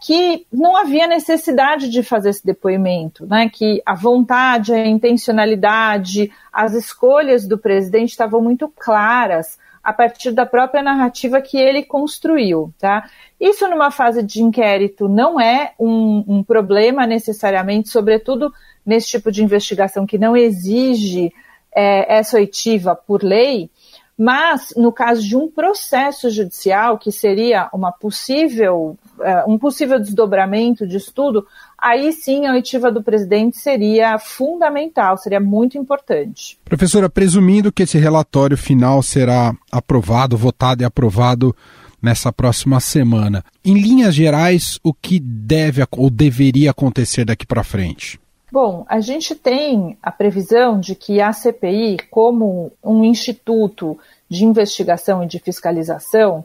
que 0.00 0.46
não 0.52 0.76
havia 0.76 1.08
necessidade 1.08 1.88
de 1.88 2.04
fazer 2.04 2.30
esse 2.30 2.46
depoimento, 2.46 3.26
né? 3.26 3.50
que 3.52 3.82
a 3.84 3.96
vontade, 3.96 4.72
a 4.72 4.86
intencionalidade, 4.86 6.30
as 6.52 6.74
escolhas 6.74 7.48
do 7.48 7.58
presidente 7.58 8.10
estavam 8.10 8.40
muito 8.40 8.68
claras 8.68 9.58
a 9.86 9.92
partir 9.92 10.32
da 10.32 10.44
própria 10.44 10.82
narrativa 10.82 11.40
que 11.40 11.56
ele 11.56 11.84
construiu. 11.84 12.74
Tá? 12.76 13.08
Isso, 13.40 13.68
numa 13.68 13.92
fase 13.92 14.20
de 14.20 14.42
inquérito, 14.42 15.08
não 15.08 15.40
é 15.40 15.74
um, 15.78 16.24
um 16.26 16.42
problema 16.42 17.06
necessariamente, 17.06 17.88
sobretudo 17.88 18.52
nesse 18.84 19.10
tipo 19.10 19.30
de 19.30 19.44
investigação 19.44 20.04
que 20.04 20.18
não 20.18 20.36
exige 20.36 21.32
é, 21.72 22.16
essa 22.16 22.36
oitiva 22.36 22.96
por 22.96 23.22
lei, 23.22 23.70
mas, 24.18 24.72
no 24.76 24.90
caso 24.90 25.22
de 25.22 25.36
um 25.36 25.48
processo 25.48 26.30
judicial, 26.30 26.96
que 26.96 27.12
seria 27.12 27.68
uma 27.72 27.92
possível, 27.92 28.96
uh, 29.18 29.50
um 29.50 29.58
possível 29.58 30.00
desdobramento 30.00 30.86
de 30.86 30.96
estudo, 30.96 31.46
aí 31.76 32.12
sim 32.12 32.46
a 32.46 32.52
oitiva 32.52 32.90
do 32.90 33.02
presidente 33.02 33.58
seria 33.58 34.18
fundamental, 34.18 35.18
seria 35.18 35.40
muito 35.40 35.76
importante. 35.76 36.58
Professora, 36.64 37.10
presumindo 37.10 37.70
que 37.70 37.82
esse 37.82 37.98
relatório 37.98 38.56
final 38.56 39.02
será 39.02 39.54
aprovado, 39.70 40.36
votado 40.36 40.82
e 40.82 40.86
aprovado 40.86 41.54
nessa 42.00 42.32
próxima 42.32 42.80
semana, 42.80 43.44
em 43.62 43.74
linhas 43.74 44.14
gerais, 44.14 44.78
o 44.82 44.94
que 44.94 45.20
deve 45.20 45.84
ou 45.90 46.08
deveria 46.08 46.70
acontecer 46.70 47.24
daqui 47.24 47.46
para 47.46 47.64
frente? 47.64 48.18
Bom, 48.50 48.84
a 48.88 49.00
gente 49.00 49.34
tem 49.34 49.98
a 50.00 50.12
previsão 50.12 50.78
de 50.78 50.94
que 50.94 51.20
a 51.20 51.32
CPI, 51.32 51.98
como 52.10 52.72
um 52.82 53.02
instituto 53.02 53.98
de 54.28 54.44
investigação 54.44 55.24
e 55.24 55.26
de 55.26 55.40
fiscalização, 55.40 56.44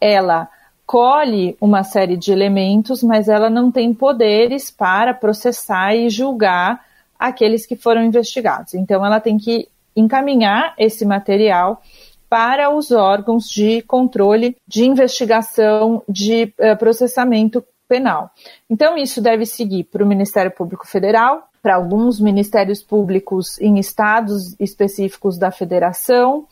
ela 0.00 0.48
colhe 0.86 1.56
uma 1.60 1.82
série 1.82 2.16
de 2.16 2.30
elementos, 2.30 3.02
mas 3.02 3.28
ela 3.28 3.50
não 3.50 3.72
tem 3.72 3.92
poderes 3.92 4.70
para 4.70 5.12
processar 5.12 5.94
e 5.96 6.08
julgar 6.08 6.84
aqueles 7.18 7.66
que 7.66 7.76
foram 7.76 8.04
investigados. 8.04 8.74
Então, 8.74 9.04
ela 9.04 9.18
tem 9.18 9.36
que 9.36 9.68
encaminhar 9.96 10.74
esse 10.78 11.04
material 11.04 11.82
para 12.28 12.74
os 12.74 12.90
órgãos 12.90 13.48
de 13.48 13.82
controle 13.82 14.56
de 14.66 14.84
investigação 14.84 16.02
de 16.08 16.44
uh, 16.58 16.76
processamento 16.78 17.62
penal. 17.88 18.30
Então, 18.68 18.96
isso 18.96 19.20
deve 19.20 19.46
seguir 19.46 19.84
para 19.84 20.02
o 20.02 20.06
Ministério 20.06 20.50
Público 20.50 20.86
Federal, 20.86 21.48
para 21.62 21.76
alguns 21.76 22.20
ministérios 22.20 22.82
públicos 22.82 23.60
em 23.60 23.78
estados 23.78 24.58
específicos 24.58 25.38
da 25.38 25.50
federação. 25.50 26.46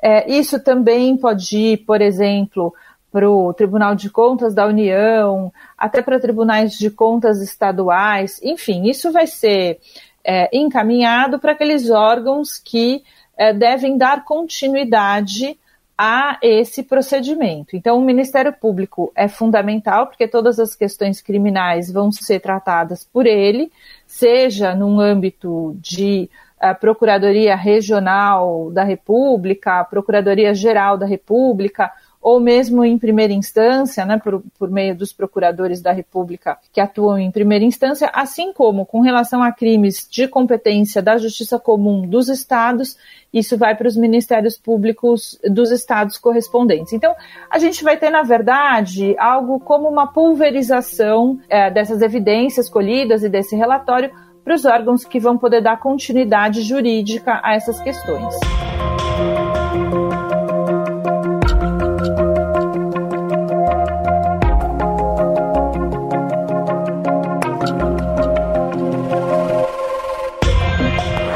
É, 0.00 0.30
isso 0.30 0.62
também 0.62 1.16
pode 1.16 1.56
ir, 1.56 1.76
por 1.78 2.00
exemplo, 2.00 2.74
para 3.10 3.30
o 3.30 3.52
Tribunal 3.54 3.94
de 3.94 4.10
Contas 4.10 4.54
da 4.54 4.66
União, 4.66 5.52
até 5.76 6.02
para 6.02 6.20
tribunais 6.20 6.72
de 6.72 6.90
contas 6.90 7.40
estaduais, 7.40 8.40
enfim, 8.42 8.88
isso 8.88 9.10
vai 9.10 9.26
ser 9.26 9.78
é, 10.22 10.54
encaminhado 10.54 11.38
para 11.38 11.52
aqueles 11.52 11.88
órgãos 11.90 12.58
que 12.58 13.02
é, 13.36 13.52
devem 13.52 13.96
dar 13.96 14.24
continuidade 14.24 15.58
a 15.98 16.38
esse 16.42 16.82
procedimento. 16.82 17.74
Então, 17.74 17.98
o 17.98 18.04
Ministério 18.04 18.52
Público 18.52 19.10
é 19.14 19.28
fundamental, 19.28 20.06
porque 20.06 20.28
todas 20.28 20.58
as 20.58 20.74
questões 20.74 21.22
criminais 21.22 21.90
vão 21.90 22.12
ser 22.12 22.40
tratadas 22.40 23.04
por 23.04 23.26
ele, 23.26 23.72
seja 24.06 24.74
num 24.74 25.00
âmbito 25.00 25.74
de 25.80 26.28
uh, 26.62 26.78
Procuradoria 26.78 27.56
Regional 27.56 28.70
da 28.70 28.84
República, 28.84 29.84
Procuradoria 29.84 30.54
Geral 30.54 30.98
da 30.98 31.06
República, 31.06 31.90
ou 32.26 32.40
mesmo 32.40 32.84
em 32.84 32.98
primeira 32.98 33.32
instância, 33.32 34.04
né, 34.04 34.18
por, 34.18 34.42
por 34.58 34.68
meio 34.68 34.96
dos 34.96 35.12
procuradores 35.12 35.80
da 35.80 35.92
República 35.92 36.58
que 36.72 36.80
atuam 36.80 37.16
em 37.20 37.30
primeira 37.30 37.64
instância, 37.64 38.10
assim 38.12 38.52
como 38.52 38.84
com 38.84 39.00
relação 39.00 39.44
a 39.44 39.52
crimes 39.52 40.08
de 40.10 40.26
competência 40.26 41.00
da 41.00 41.18
Justiça 41.18 41.56
Comum 41.56 42.04
dos 42.04 42.28
Estados, 42.28 42.96
isso 43.32 43.56
vai 43.56 43.76
para 43.76 43.86
os 43.86 43.96
ministérios 43.96 44.58
públicos 44.58 45.38
dos 45.48 45.70
estados 45.70 46.18
correspondentes. 46.18 46.92
Então, 46.92 47.14
a 47.48 47.60
gente 47.60 47.84
vai 47.84 47.96
ter, 47.96 48.10
na 48.10 48.24
verdade, 48.24 49.14
algo 49.20 49.60
como 49.60 49.88
uma 49.88 50.08
pulverização 50.08 51.38
é, 51.48 51.70
dessas 51.70 52.02
evidências 52.02 52.68
colhidas 52.68 53.22
e 53.22 53.28
desse 53.28 53.54
relatório 53.54 54.10
para 54.42 54.56
os 54.56 54.64
órgãos 54.64 55.04
que 55.04 55.20
vão 55.20 55.38
poder 55.38 55.60
dar 55.60 55.78
continuidade 55.78 56.62
jurídica 56.62 57.38
a 57.40 57.54
essas 57.54 57.80
questões. 57.80 58.34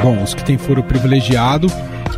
Bom, 0.02 0.22
os 0.22 0.32
que 0.32 0.42
têm 0.42 0.56
foro 0.56 0.82
privilegiado 0.82 1.68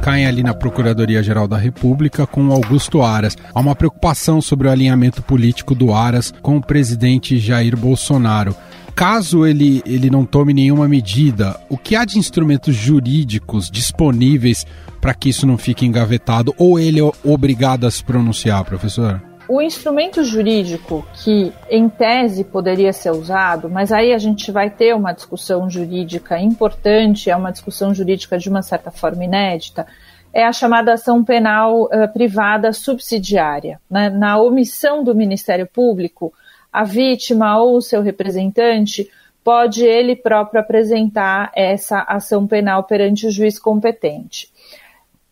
caem 0.03 0.27
ali 0.27 0.43
na 0.43 0.55
Procuradoria-Geral 0.55 1.49
da 1.49 1.57
República 1.57 2.27
com 2.27 2.53
Augusto 2.53 3.03
Aras. 3.03 3.37
Há 3.53 3.61
uma 3.61 3.75
preocupação 3.75 4.41
sobre 4.41 4.69
o 4.69 4.71
alinhamento 4.71 5.21
político 5.21 5.75
do 5.75 5.93
Aras 5.93 6.33
com 6.43 6.57
o 6.57 6.63
presidente 6.63 7.39
Jair 7.39 7.77
Bolsonaro. 7.77 8.55
Caso 8.95 9.47
ele, 9.47 9.83
ele 9.85 10.11
não 10.11 10.25
tome 10.25 10.53
nenhuma 10.53 10.87
medida, 10.87 11.59
o 11.69 11.77
que 11.77 11.97
há 11.97 12.05
de 12.05 12.19
instrumentos 12.19 12.75
jurídicos 12.75 13.71
disponíveis 13.71 14.67
para 15.01 15.15
que 15.15 15.31
isso 15.31 15.47
não 15.47 15.59
fique 15.59 15.87
engavetado 15.87 16.55
ou 16.59 16.79
ele 16.79 17.01
é 17.01 17.13
obrigado 17.25 17.87
a 17.87 17.91
se 17.91 18.05
pronunciar, 18.05 18.65
professor? 18.65 19.21
O 19.55 19.61
instrumento 19.61 20.25
jurídico 20.25 21.07
que, 21.13 21.53
em 21.69 21.87
tese, 21.87 22.43
poderia 22.43 22.91
ser 22.91 23.11
usado, 23.11 23.69
mas 23.69 23.93
aí 23.93 24.15
a 24.15 24.19
gente 24.19 24.51
vai 24.51 24.71
ter 24.71 24.95
uma 24.95 25.13
discussão 25.13 25.69
jurídica 25.69 26.39
importante, 26.39 27.29
é 27.29 27.37
uma 27.37 27.53
discussão 27.53 27.93
jurídica 27.93 28.39
de 28.39 28.49
uma 28.49 28.63
certa 28.63 28.91
forma 28.91 29.27
inédita, 29.27 29.87
é 30.33 30.43
a 30.43 30.55
chamada 30.55 30.95
ação 30.95 31.23
penal 31.23 31.83
uh, 31.83 32.11
privada 32.15 32.73
subsidiária. 32.73 33.79
Né? 33.91 34.09
Na 34.09 34.39
omissão 34.39 35.05
do 35.05 35.15
Ministério 35.15 35.67
Público, 35.67 36.33
a 36.73 36.83
vítima 36.83 37.59
ou 37.61 37.77
o 37.77 37.83
seu 37.83 38.01
representante 38.01 39.11
pode 39.45 39.85
ele 39.85 40.17
próprio 40.17 40.63
apresentar 40.63 41.53
essa 41.55 42.01
ação 42.09 42.47
penal 42.47 42.85
perante 42.85 43.27
o 43.27 43.31
juiz 43.31 43.59
competente. 43.59 44.52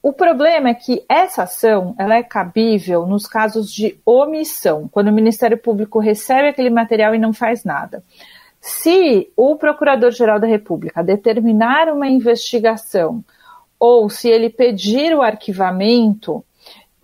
O 0.02 0.14
problema 0.14 0.70
é 0.70 0.74
que 0.74 1.04
essa 1.08 1.42
ação 1.42 1.94
ela 1.98 2.14
é 2.14 2.22
cabível 2.22 3.06
nos 3.06 3.26
casos 3.26 3.70
de 3.70 4.00
omissão, 4.04 4.88
quando 4.88 5.08
o 5.08 5.12
Ministério 5.12 5.58
Público 5.58 5.98
recebe 5.98 6.48
aquele 6.48 6.70
material 6.70 7.14
e 7.14 7.18
não 7.18 7.34
faz 7.34 7.64
nada. 7.64 8.02
Se 8.60 9.30
o 9.36 9.56
Procurador-Geral 9.56 10.40
da 10.40 10.46
República 10.46 11.02
determinar 11.02 11.88
uma 11.88 12.08
investigação 12.08 13.22
ou 13.78 14.08
se 14.08 14.28
ele 14.28 14.48
pedir 14.48 15.14
o 15.14 15.22
arquivamento, 15.22 16.44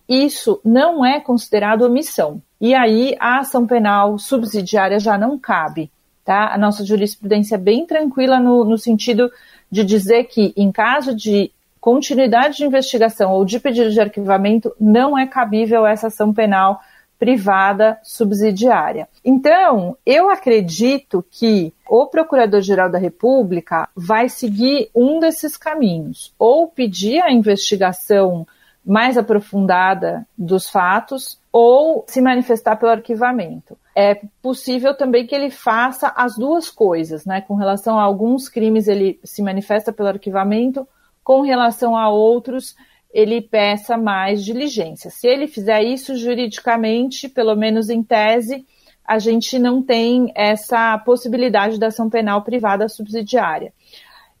isso 0.09 0.59
não 0.63 1.05
é 1.05 1.19
considerado 1.19 1.83
omissão. 1.83 2.41
E 2.59 2.73
aí 2.73 3.15
a 3.19 3.39
ação 3.39 3.67
penal 3.67 4.17
subsidiária 4.17 4.99
já 4.99 5.17
não 5.17 5.37
cabe. 5.37 5.91
Tá? 6.25 6.53
A 6.53 6.57
nossa 6.57 6.83
jurisprudência 6.85 7.55
é 7.55 7.59
bem 7.59 7.85
tranquila 7.85 8.39
no, 8.39 8.63
no 8.63 8.77
sentido 8.77 9.31
de 9.71 9.83
dizer 9.83 10.25
que, 10.25 10.53
em 10.57 10.71
caso 10.71 11.15
de 11.15 11.51
continuidade 11.79 12.57
de 12.57 12.65
investigação 12.65 13.31
ou 13.31 13.45
de 13.45 13.59
pedido 13.59 13.91
de 13.91 13.99
arquivamento, 13.99 14.73
não 14.79 15.17
é 15.17 15.25
cabível 15.25 15.85
essa 15.85 16.07
ação 16.07 16.33
penal 16.33 16.79
privada 17.19 17.97
subsidiária. 18.03 19.07
Então, 19.25 19.97
eu 20.05 20.29
acredito 20.29 21.25
que 21.31 21.73
o 21.89 22.05
Procurador-Geral 22.05 22.91
da 22.91 22.99
República 22.99 23.89
vai 23.95 24.29
seguir 24.29 24.89
um 24.93 25.19
desses 25.19 25.57
caminhos, 25.57 26.33
ou 26.37 26.67
pedir 26.67 27.21
a 27.21 27.31
investigação 27.31 28.45
mais 28.85 29.17
aprofundada 29.17 30.25
dos 30.37 30.69
fatos, 30.69 31.39
ou 31.51 32.05
se 32.07 32.21
manifestar 32.21 32.75
pelo 32.77 32.91
arquivamento. 32.91 33.77
É 33.95 34.21
possível 34.41 34.95
também 34.95 35.25
que 35.25 35.33
ele 35.33 35.49
faça 35.49 36.13
as 36.15 36.37
duas 36.37 36.69
coisas, 36.69 37.25
né? 37.25 37.41
Com 37.41 37.55
relação 37.55 37.99
a 37.99 38.03
alguns 38.03 38.47
crimes, 38.47 38.87
ele 38.87 39.19
se 39.23 39.41
manifesta 39.41 39.91
pelo 39.91 40.07
arquivamento, 40.07 40.87
com 41.27 41.41
relação 41.41 41.97
a 41.97 42.07
outros, 42.07 42.73
ele 43.11 43.41
peça 43.41 43.97
mais 43.97 44.45
diligência. 44.45 45.11
Se 45.11 45.27
ele 45.27 45.45
fizer 45.45 45.83
isso 45.83 46.15
juridicamente, 46.15 47.27
pelo 47.27 47.53
menos 47.53 47.89
em 47.89 48.01
tese, 48.01 48.65
a 49.03 49.19
gente 49.19 49.59
não 49.59 49.83
tem 49.83 50.31
essa 50.33 50.97
possibilidade 50.99 51.77
da 51.77 51.87
ação 51.87 52.09
penal 52.09 52.43
privada 52.43 52.87
subsidiária. 52.87 53.73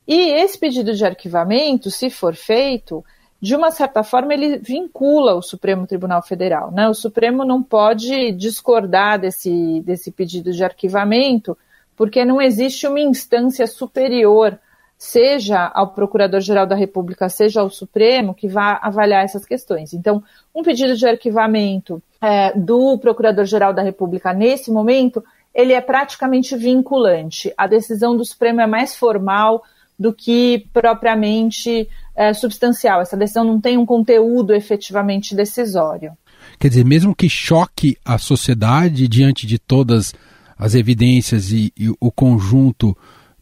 E 0.07 0.29
esse 0.29 0.57
pedido 0.57 0.93
de 0.93 1.05
arquivamento, 1.05 1.91
se 1.91 2.09
for 2.09 2.33
feito, 2.33 3.03
de 3.41 3.53
uma 3.53 3.69
certa 3.69 4.01
forma, 4.01 4.33
ele 4.33 4.57
vincula 4.57 5.35
o 5.35 5.41
Supremo 5.41 5.85
Tribunal 5.85 6.21
Federal. 6.21 6.71
Né? 6.71 6.87
O 6.87 6.93
Supremo 6.93 7.43
não 7.43 7.61
pode 7.61 8.31
discordar 8.31 9.19
desse, 9.19 9.81
desse 9.81 10.09
pedido 10.09 10.53
de 10.53 10.63
arquivamento, 10.63 11.57
porque 11.97 12.23
não 12.23 12.41
existe 12.41 12.87
uma 12.87 13.01
instância 13.01 13.67
superior 13.67 14.57
seja 14.97 15.71
ao 15.73 15.89
Procurador-Geral 15.89 16.65
da 16.65 16.75
República, 16.75 17.29
seja 17.29 17.61
ao 17.61 17.69
Supremo, 17.69 18.33
que 18.33 18.47
vá 18.47 18.79
avaliar 18.81 19.23
essas 19.23 19.45
questões. 19.45 19.93
Então, 19.93 20.23
um 20.53 20.63
pedido 20.63 20.95
de 20.95 21.07
arquivamento 21.07 22.01
é, 22.19 22.57
do 22.57 22.97
Procurador-Geral 22.97 23.73
da 23.73 23.83
República 23.83 24.33
nesse 24.33 24.71
momento, 24.71 25.23
ele 25.53 25.73
é 25.73 25.81
praticamente 25.81 26.55
vinculante. 26.55 27.53
A 27.55 27.67
decisão 27.67 28.17
do 28.17 28.25
Supremo 28.25 28.61
é 28.61 28.67
mais 28.67 28.95
formal 28.95 29.63
do 29.99 30.13
que 30.13 30.67
propriamente 30.73 31.87
é, 32.15 32.33
substancial. 32.33 33.01
Essa 33.01 33.17
decisão 33.17 33.43
não 33.43 33.61
tem 33.61 33.77
um 33.77 33.85
conteúdo 33.85 34.53
efetivamente 34.53 35.35
decisório. 35.35 36.13
Quer 36.59 36.69
dizer, 36.69 36.85
mesmo 36.85 37.15
que 37.15 37.29
choque 37.29 37.97
a 38.03 38.17
sociedade 38.17 39.07
diante 39.07 39.45
de 39.45 39.59
todas 39.59 40.13
as 40.57 40.73
evidências 40.73 41.51
e, 41.51 41.71
e 41.77 41.89
o 41.99 42.11
conjunto 42.11 42.97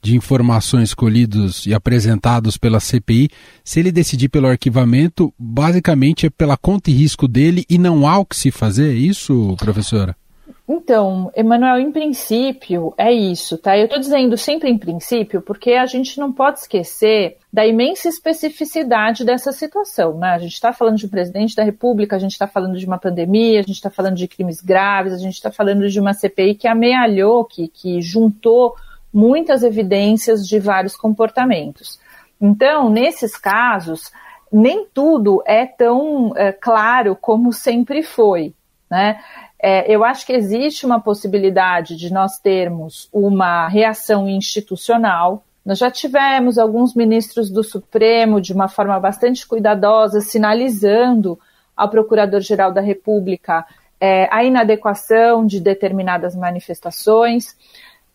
de 0.05 0.15
informações 0.15 0.93
colhidos 0.93 1.65
e 1.65 1.73
apresentados 1.73 2.57
pela 2.57 2.79
CPI, 2.79 3.27
se 3.63 3.79
ele 3.79 3.91
decidir 3.91 4.29
pelo 4.29 4.45
arquivamento, 4.45 5.33
basicamente 5.37 6.27
é 6.27 6.29
pela 6.29 6.55
conta 6.55 6.91
e 6.91 6.93
risco 6.93 7.27
dele 7.27 7.65
e 7.67 7.79
não 7.79 8.07
há 8.07 8.19
o 8.19 8.25
que 8.25 8.35
se 8.35 8.51
fazer, 8.51 8.91
é 8.91 8.93
isso, 8.93 9.55
professora? 9.57 10.15
Então, 10.69 11.31
Emanuel, 11.35 11.79
em 11.79 11.91
princípio 11.91 12.93
é 12.97 13.11
isso, 13.11 13.57
tá? 13.57 13.75
Eu 13.77 13.85
estou 13.85 13.99
dizendo 13.99 14.37
sempre 14.37 14.69
em 14.69 14.77
princípio 14.77 15.41
porque 15.41 15.73
a 15.73 15.87
gente 15.87 16.19
não 16.19 16.31
pode 16.31 16.59
esquecer 16.59 17.37
da 17.51 17.65
imensa 17.65 18.07
especificidade 18.07 19.25
dessa 19.25 19.51
situação, 19.51 20.19
né? 20.19 20.29
A 20.29 20.39
gente 20.39 20.53
está 20.53 20.71
falando 20.71 20.97
de 20.97 21.07
um 21.07 21.09
presidente 21.09 21.55
da 21.55 21.63
República, 21.63 22.15
a 22.15 22.19
gente 22.19 22.31
está 22.31 22.47
falando 22.47 22.77
de 22.77 22.85
uma 22.85 22.99
pandemia, 22.99 23.59
a 23.59 23.63
gente 23.63 23.75
está 23.75 23.89
falando 23.89 24.15
de 24.15 24.27
crimes 24.27 24.61
graves, 24.61 25.13
a 25.13 25.17
gente 25.17 25.33
está 25.33 25.51
falando 25.51 25.87
de 25.89 25.99
uma 25.99 26.13
CPI 26.13 26.55
que 26.55 26.67
amealhou, 26.67 27.45
que, 27.45 27.67
que 27.67 28.01
juntou 28.01 28.75
muitas 29.15 29.63
evidências 29.63 30.45
de 30.45 30.59
vários 30.59 30.93
comportamentos. 30.97 31.97
Então, 32.39 32.89
nesses 32.89 33.37
casos, 33.37 34.11
nem 34.51 34.85
tudo 34.93 35.41
é 35.45 35.65
tão 35.65 36.33
é, 36.35 36.51
claro 36.51 37.15
como 37.15 37.53
sempre 37.53 38.03
foi. 38.03 38.53
Né? 38.91 39.17
É, 39.57 39.89
eu 39.89 40.03
acho 40.03 40.25
que 40.25 40.33
existe 40.33 40.85
uma 40.85 40.99
possibilidade 40.99 41.95
de 41.95 42.11
nós 42.11 42.37
termos 42.39 43.07
uma 43.13 43.69
reação 43.69 44.27
institucional. 44.27 45.45
Nós 45.65 45.77
já 45.77 45.89
tivemos 45.89 46.57
alguns 46.57 46.93
ministros 46.93 47.49
do 47.49 47.63
Supremo, 47.63 48.41
de 48.41 48.51
uma 48.51 48.67
forma 48.67 48.99
bastante 48.99 49.47
cuidadosa, 49.47 50.19
sinalizando 50.19 51.39
ao 51.75 51.89
Procurador-Geral 51.89 52.73
da 52.73 52.81
República 52.81 53.65
é, 53.97 54.27
a 54.29 54.43
inadequação 54.43 55.45
de 55.45 55.61
determinadas 55.61 56.35
manifestações. 56.35 57.55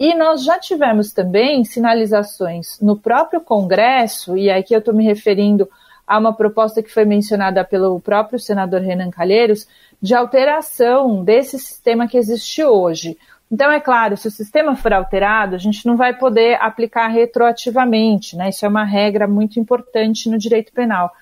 E 0.01 0.15
nós 0.15 0.43
já 0.43 0.59
tivemos 0.59 1.13
também 1.13 1.63
sinalizações 1.63 2.81
no 2.81 2.97
próprio 2.97 3.39
Congresso, 3.39 4.35
e 4.35 4.51
aqui 4.51 4.75
eu 4.75 4.79
estou 4.79 4.95
me 4.95 5.05
referindo 5.05 5.69
a 6.07 6.17
uma 6.17 6.33
proposta 6.33 6.83
que 6.83 6.91
foi 6.91 7.05
mencionada 7.05 7.63
pelo 7.67 8.01
próprio 8.01 8.39
senador 8.39 8.81
Renan 8.81 9.11
Calheiros, 9.11 9.69
de 10.01 10.15
alteração 10.15 11.23
desse 11.23 11.59
sistema 11.59 12.09
que 12.09 12.17
existe 12.17 12.65
hoje. 12.65 13.19
Então, 13.53 13.71
é 13.71 13.79
claro, 13.79 14.17
se 14.17 14.27
o 14.27 14.31
sistema 14.31 14.75
for 14.75 14.95
alterado, 14.95 15.55
a 15.55 15.59
gente 15.59 15.85
não 15.85 15.99
vai 15.99 16.17
poder 16.17 16.57
aplicar 16.63 17.09
retroativamente, 17.09 18.37
né? 18.37 18.49
Isso 18.49 18.65
é 18.65 18.69
uma 18.69 18.85
regra 18.85 19.29
muito 19.29 19.61
importante 19.61 20.31
no 20.31 20.39
direito 20.39 20.73
penal. 20.73 21.13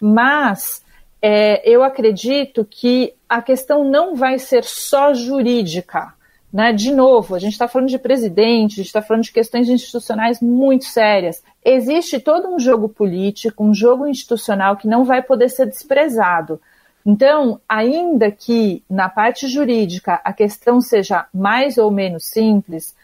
Mas 0.00 0.84
é, 1.20 1.68
eu 1.68 1.82
acredito 1.82 2.64
que 2.64 3.14
a 3.28 3.42
questão 3.42 3.82
não 3.82 4.14
vai 4.14 4.38
ser 4.38 4.62
só 4.62 5.12
jurídica. 5.12 6.16
Né? 6.52 6.72
De 6.72 6.92
novo, 6.92 7.34
a 7.34 7.38
gente 7.38 7.52
está 7.52 7.68
falando 7.68 7.88
de 7.88 7.98
presidente, 7.98 8.74
a 8.74 8.76
gente 8.76 8.86
está 8.86 9.02
falando 9.02 9.24
de 9.24 9.32
questões 9.32 9.68
institucionais 9.68 10.40
muito 10.40 10.86
sérias. 10.86 11.42
Existe 11.64 12.18
todo 12.18 12.48
um 12.48 12.58
jogo 12.58 12.88
político, 12.88 13.64
um 13.64 13.74
jogo 13.74 14.06
institucional 14.06 14.76
que 14.76 14.88
não 14.88 15.04
vai 15.04 15.22
poder 15.22 15.50
ser 15.50 15.66
desprezado. 15.66 16.60
Então, 17.04 17.60
ainda 17.68 18.30
que 18.30 18.82
na 18.88 19.08
parte 19.08 19.46
jurídica 19.46 20.20
a 20.24 20.32
questão 20.32 20.80
seja 20.80 21.26
mais 21.32 21.78
ou 21.78 21.90
menos 21.90 22.26
simples, 22.26 22.94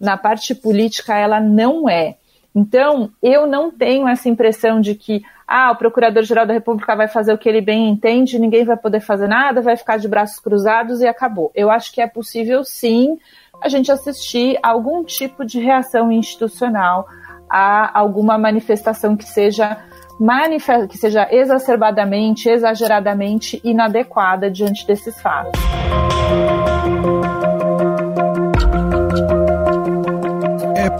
na 0.00 0.16
parte 0.16 0.54
política 0.54 1.16
ela 1.16 1.40
não 1.40 1.88
é. 1.88 2.16
Então, 2.54 3.10
eu 3.22 3.46
não 3.46 3.70
tenho 3.70 4.06
essa 4.06 4.28
impressão 4.28 4.80
de 4.80 4.94
que 4.94 5.22
ah, 5.54 5.70
o 5.70 5.76
Procurador-Geral 5.76 6.46
da 6.46 6.54
República 6.54 6.96
vai 6.96 7.06
fazer 7.06 7.30
o 7.34 7.36
que 7.36 7.46
ele 7.46 7.60
bem 7.60 7.90
entende, 7.90 8.38
ninguém 8.38 8.64
vai 8.64 8.76
poder 8.76 9.00
fazer 9.00 9.28
nada, 9.28 9.60
vai 9.60 9.76
ficar 9.76 9.98
de 9.98 10.08
braços 10.08 10.40
cruzados 10.40 11.02
e 11.02 11.06
acabou. 11.06 11.52
Eu 11.54 11.70
acho 11.70 11.92
que 11.92 12.00
é 12.00 12.06
possível 12.06 12.64
sim 12.64 13.18
a 13.62 13.68
gente 13.68 13.92
assistir 13.92 14.58
a 14.62 14.70
algum 14.70 15.04
tipo 15.04 15.44
de 15.44 15.60
reação 15.60 16.10
institucional 16.10 17.06
a 17.50 17.98
alguma 17.98 18.38
manifestação 18.38 19.14
que 19.14 19.24
seja 19.24 19.76
que 20.88 20.96
seja 20.96 21.28
exacerbadamente, 21.30 22.48
exageradamente 22.48 23.60
inadequada 23.62 24.50
diante 24.50 24.86
desses 24.86 25.20
fatos. 25.20 25.81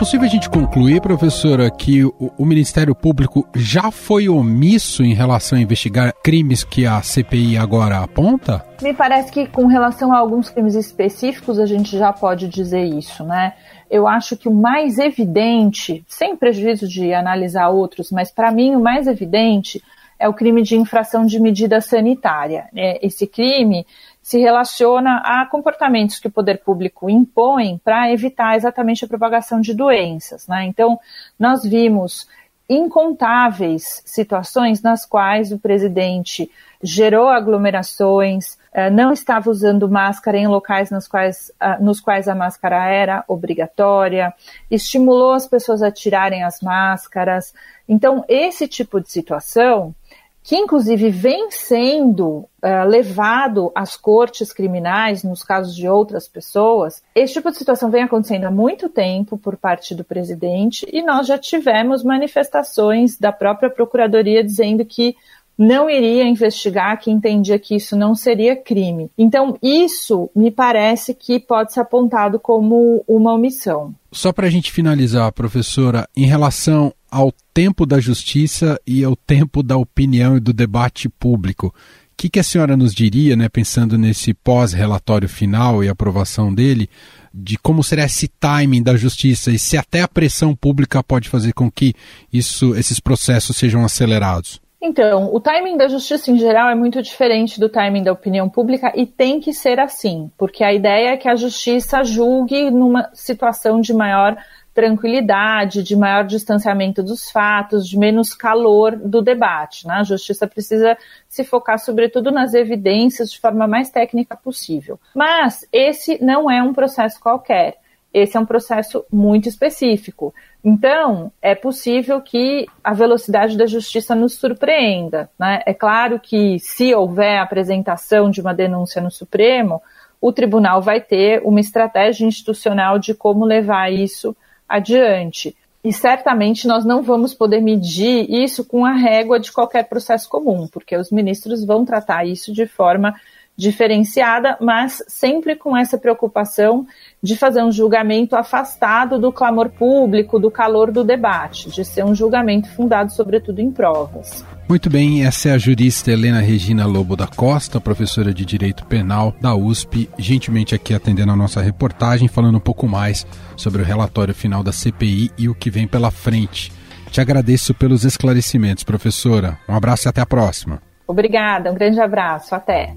Possível 0.02 0.26
a 0.26 0.28
gente 0.28 0.50
concluir, 0.50 1.00
professora, 1.00 1.70
que 1.70 2.04
o, 2.04 2.12
o, 2.36 2.44
Ministério 2.44 2.92
Público 2.92 3.48
já 3.54 3.92
foi 3.92 4.28
omisso 4.28 5.04
em 5.04 5.14
relação 5.14 5.56
a 5.56 5.60
investigar 5.62 6.12
crimes 6.24 6.64
que 6.64 6.84
a 6.84 7.00
CPI 7.00 7.56
agora 7.56 7.98
aponta? 7.98 8.66
Me 8.82 8.92
parece 8.92 9.30
que 9.30 9.46
com 9.46 9.66
relação 9.66 10.12
a 10.12 10.18
alguns 10.18 10.50
crimes 10.50 10.74
específicos 10.74 11.56
a 11.56 11.66
gente 11.66 11.96
já 11.96 12.12
pode 12.12 12.48
dizer 12.48 12.82
isso, 12.82 13.22
né? 13.22 13.52
eu 13.88 14.08
acho 14.08 14.36
que 14.36 14.48
o 14.48 14.52
mais 14.52 14.98
evidente, 14.98 16.04
sem 16.08 16.34
prejuízo 16.34 16.88
de 16.88 17.14
analisar 17.14 17.68
outros, 17.68 18.10
mas 18.10 18.32
para 18.32 18.50
mim 18.50 18.74
o 18.74 18.80
mais 18.80 19.06
evidente 19.06 19.80
é 20.18 20.28
o 20.28 20.34
crime 20.34 20.62
de 20.62 20.76
infração 20.76 21.24
de 21.24 21.38
medida 21.38 21.80
sanitária. 21.80 22.68
É, 22.74 23.06
esse 23.06 23.24
crime 23.24 23.86
se 24.22 24.38
relaciona 24.38 25.16
a 25.24 25.44
comportamentos 25.46 26.20
que 26.20 26.28
o 26.28 26.30
poder 26.30 26.58
público 26.58 27.10
impõe 27.10 27.80
para 27.84 28.10
evitar 28.12 28.56
exatamente 28.56 29.04
a 29.04 29.08
propagação 29.08 29.60
de 29.60 29.74
doenças. 29.74 30.46
Né? 30.46 30.64
Então, 30.66 30.98
nós 31.38 31.64
vimos 31.64 32.28
incontáveis 32.68 34.02
situações 34.06 34.80
nas 34.80 35.04
quais 35.04 35.52
o 35.52 35.58
presidente 35.58 36.50
gerou 36.82 37.28
aglomerações, 37.28 38.56
eh, 38.72 38.90
não 38.90 39.12
estava 39.12 39.50
usando 39.50 39.88
máscara 39.88 40.38
em 40.38 40.46
locais 40.46 40.90
nos 40.90 41.06
quais, 41.06 41.52
ah, 41.60 41.78
nos 41.78 42.00
quais 42.00 42.28
a 42.28 42.34
máscara 42.34 42.86
era 42.86 43.24
obrigatória, 43.28 44.32
estimulou 44.70 45.32
as 45.32 45.46
pessoas 45.46 45.82
a 45.82 45.90
tirarem 45.90 46.42
as 46.42 46.60
máscaras. 46.60 47.52
Então, 47.88 48.24
esse 48.28 48.66
tipo 48.66 49.00
de 49.00 49.10
situação, 49.10 49.94
que 50.42 50.56
inclusive 50.56 51.08
vem 51.10 51.50
sendo 51.50 52.28
uh, 52.28 52.86
levado 52.86 53.70
às 53.74 53.96
cortes 53.96 54.52
criminais, 54.52 55.22
nos 55.22 55.42
casos 55.42 55.74
de 55.74 55.88
outras 55.88 56.26
pessoas, 56.26 57.02
esse 57.14 57.34
tipo 57.34 57.50
de 57.50 57.58
situação 57.58 57.90
vem 57.90 58.02
acontecendo 58.02 58.44
há 58.44 58.50
muito 58.50 58.88
tempo 58.88 59.38
por 59.38 59.56
parte 59.56 59.94
do 59.94 60.04
presidente 60.04 60.86
e 60.92 61.02
nós 61.02 61.26
já 61.26 61.38
tivemos 61.38 62.02
manifestações 62.02 63.18
da 63.18 63.32
própria 63.32 63.70
Procuradoria 63.70 64.42
dizendo 64.42 64.84
que 64.84 65.14
não 65.56 65.88
iria 65.88 66.24
investigar, 66.24 66.98
que 66.98 67.10
entendia 67.10 67.58
que 67.58 67.76
isso 67.76 67.96
não 67.96 68.14
seria 68.14 68.56
crime. 68.56 69.10
Então, 69.16 69.56
isso 69.62 70.30
me 70.34 70.50
parece 70.50 71.14
que 71.14 71.38
pode 71.38 71.72
ser 71.72 71.80
apontado 71.80 72.38
como 72.40 73.04
uma 73.06 73.34
omissão. 73.34 73.94
Só 74.10 74.32
para 74.32 74.46
a 74.46 74.50
gente 74.50 74.72
finalizar, 74.72 75.30
professora, 75.32 76.08
em 76.16 76.26
relação 76.26 76.92
ao 77.12 77.30
tempo 77.52 77.84
da 77.84 78.00
justiça 78.00 78.80
e 78.86 79.04
ao 79.04 79.14
tempo 79.14 79.62
da 79.62 79.76
opinião 79.76 80.38
e 80.38 80.40
do 80.40 80.50
debate 80.50 81.10
público, 81.10 81.66
o 81.66 81.72
que, 82.16 82.30
que 82.30 82.40
a 82.40 82.42
senhora 82.42 82.74
nos 82.74 82.94
diria, 82.94 83.36
né, 83.36 83.50
pensando 83.50 83.98
nesse 83.98 84.32
pós-relatório 84.32 85.28
final 85.28 85.84
e 85.84 85.90
aprovação 85.90 86.54
dele, 86.54 86.88
de 87.34 87.58
como 87.58 87.84
será 87.84 88.04
esse 88.04 88.28
timing 88.28 88.82
da 88.82 88.96
justiça 88.96 89.50
e 89.50 89.58
se 89.58 89.76
até 89.76 90.00
a 90.00 90.08
pressão 90.08 90.56
pública 90.56 91.02
pode 91.02 91.28
fazer 91.28 91.52
com 91.52 91.70
que 91.70 91.92
isso, 92.32 92.74
esses 92.76 92.98
processos 92.98 93.58
sejam 93.58 93.84
acelerados? 93.84 94.58
Então, 94.80 95.32
o 95.32 95.38
timing 95.38 95.76
da 95.76 95.88
justiça 95.88 96.30
em 96.30 96.38
geral 96.38 96.68
é 96.68 96.74
muito 96.74 97.00
diferente 97.02 97.60
do 97.60 97.68
timing 97.68 98.02
da 98.02 98.12
opinião 98.12 98.48
pública 98.48 98.92
e 98.96 99.06
tem 99.06 99.38
que 99.38 99.52
ser 99.52 99.78
assim, 99.78 100.30
porque 100.36 100.64
a 100.64 100.72
ideia 100.72 101.10
é 101.10 101.16
que 101.16 101.28
a 101.28 101.36
justiça 101.36 102.02
julgue 102.02 102.70
numa 102.70 103.10
situação 103.12 103.80
de 103.80 103.92
maior 103.94 104.36
tranquilidade, 104.74 105.82
de 105.82 105.94
maior 105.94 106.24
distanciamento 106.24 107.02
dos 107.02 107.30
fatos, 107.30 107.86
de 107.86 107.98
menos 107.98 108.34
calor 108.34 108.96
do 108.96 109.20
debate. 109.20 109.86
Né? 109.86 109.94
A 109.94 110.02
justiça 110.02 110.46
precisa 110.46 110.96
se 111.28 111.44
focar, 111.44 111.78
sobretudo, 111.78 112.30
nas 112.30 112.54
evidências 112.54 113.30
de 113.30 113.38
forma 113.38 113.66
mais 113.66 113.90
técnica 113.90 114.36
possível. 114.36 114.98
Mas 115.14 115.66
esse 115.72 116.22
não 116.24 116.50
é 116.50 116.62
um 116.62 116.72
processo 116.72 117.20
qualquer. 117.20 117.76
Esse 118.12 118.36
é 118.36 118.40
um 118.40 118.46
processo 118.46 119.04
muito 119.10 119.48
específico. 119.48 120.34
Então, 120.62 121.32
é 121.40 121.54
possível 121.54 122.20
que 122.20 122.66
a 122.84 122.92
velocidade 122.92 123.56
da 123.56 123.66
justiça 123.66 124.14
nos 124.14 124.34
surpreenda. 124.34 125.30
Né? 125.38 125.62
É 125.64 125.72
claro 125.72 126.20
que, 126.20 126.58
se 126.58 126.94
houver 126.94 127.38
apresentação 127.38 128.30
de 128.30 128.40
uma 128.40 128.52
denúncia 128.52 129.00
no 129.00 129.10
Supremo, 129.10 129.80
o 130.20 130.32
tribunal 130.32 130.80
vai 130.80 131.00
ter 131.00 131.42
uma 131.42 131.58
estratégia 131.58 132.26
institucional 132.26 132.98
de 132.98 133.14
como 133.14 133.44
levar 133.44 133.90
isso 133.90 134.36
adiante. 134.72 135.54
E 135.84 135.92
certamente 135.92 136.66
nós 136.66 136.84
não 136.84 137.02
vamos 137.02 137.34
poder 137.34 137.60
medir 137.60 138.30
isso 138.30 138.64
com 138.64 138.84
a 138.84 138.92
régua 138.92 139.40
de 139.40 139.50
qualquer 139.50 139.88
processo 139.88 140.28
comum, 140.28 140.68
porque 140.68 140.96
os 140.96 141.10
ministros 141.10 141.64
vão 141.64 141.84
tratar 141.84 142.24
isso 142.24 142.52
de 142.52 142.66
forma 142.66 143.14
diferenciada, 143.62 144.56
mas 144.60 145.02
sempre 145.06 145.54
com 145.54 145.76
essa 145.76 145.96
preocupação 145.96 146.84
de 147.22 147.36
fazer 147.36 147.62
um 147.62 147.70
julgamento 147.70 148.34
afastado 148.34 149.20
do 149.20 149.30
clamor 149.30 149.70
público, 149.70 150.38
do 150.40 150.50
calor 150.50 150.90
do 150.90 151.04
debate, 151.04 151.70
de 151.70 151.84
ser 151.84 152.04
um 152.04 152.14
julgamento 152.14 152.68
fundado 152.70 153.12
sobretudo 153.12 153.60
em 153.60 153.70
provas. 153.70 154.44
Muito 154.68 154.90
bem, 154.90 155.24
essa 155.24 155.50
é 155.50 155.52
a 155.52 155.58
jurista 155.58 156.10
Helena 156.10 156.40
Regina 156.40 156.86
Lobo 156.86 157.14
da 157.14 157.26
Costa, 157.26 157.80
professora 157.80 158.34
de 158.34 158.44
Direito 158.44 158.84
Penal 158.86 159.32
da 159.40 159.54
USP, 159.54 160.10
gentilmente 160.18 160.74
aqui 160.74 160.92
atendendo 160.92 161.30
a 161.30 161.36
nossa 161.36 161.60
reportagem, 161.60 162.26
falando 162.26 162.56
um 162.56 162.60
pouco 162.60 162.88
mais 162.88 163.24
sobre 163.56 163.82
o 163.82 163.84
relatório 163.84 164.34
final 164.34 164.62
da 164.62 164.72
CPI 164.72 165.30
e 165.38 165.48
o 165.48 165.54
que 165.54 165.70
vem 165.70 165.86
pela 165.86 166.10
frente. 166.10 166.72
Te 167.10 167.20
agradeço 167.20 167.74
pelos 167.74 168.04
esclarecimentos, 168.04 168.82
professora. 168.82 169.58
Um 169.68 169.74
abraço 169.74 170.08
e 170.08 170.10
até 170.10 170.20
a 170.20 170.26
próxima. 170.26 170.80
Obrigada, 171.06 171.70
um 171.70 171.74
grande 171.74 172.00
abraço. 172.00 172.54
Até. 172.54 172.94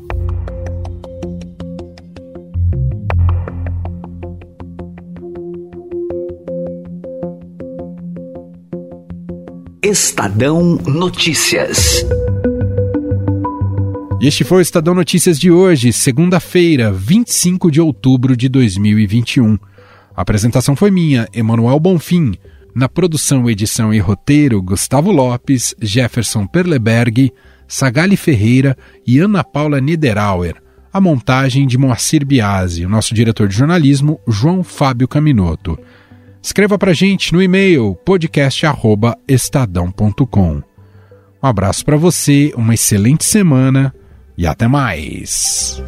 Estadão 9.86 10.80
Notícias. 10.88 12.04
Este 14.20 14.44
foi 14.44 14.58
o 14.58 14.62
Estadão 14.62 14.96
Notícias 14.96 15.40
de 15.40 15.52
hoje, 15.52 15.94
segunda-feira, 15.94 16.92
25 16.92 17.70
de 17.70 17.80
outubro 17.80 18.36
de 18.36 18.50
2021. 18.50 19.60
A 20.16 20.24
apresentação 20.24 20.76
foi 20.76 20.90
minha, 20.90 21.28
Emanuel 21.32 21.80
Bonfim. 21.80 22.34
Na 22.74 22.90
produção, 22.90 23.48
edição 23.48 23.94
e 23.94 24.00
roteiro, 24.00 24.60
Gustavo 24.60 25.12
Lopes, 25.12 25.76
Jefferson 25.80 26.48
Perleberg, 26.48 27.32
Sagali 27.68 28.18
Ferreira 28.18 28.76
e 29.06 29.20
Ana 29.20 29.44
Paula 29.44 29.80
Niederauer. 29.80 30.56
a 30.92 31.00
montagem 31.00 31.68
de 31.68 31.78
Moacir 31.78 32.26
Biasi, 32.26 32.84
o 32.86 32.90
nosso 32.90 33.14
diretor 33.14 33.48
de 33.48 33.56
jornalismo, 33.56 34.20
João 34.28 34.64
Fábio 34.64 35.08
Caminoto. 35.08 35.78
Escreva 36.46 36.78
para 36.78 36.94
gente 36.94 37.34
no 37.34 37.42
e-mail 37.42 37.98
podcast@estadão.com. 38.06 40.62
Um 41.42 41.48
abraço 41.48 41.84
para 41.84 41.98
você, 41.98 42.54
uma 42.56 42.76
excelente 42.76 43.26
semana 43.26 43.92
e 44.38 44.46
até 44.46 44.68
mais. 44.68 45.82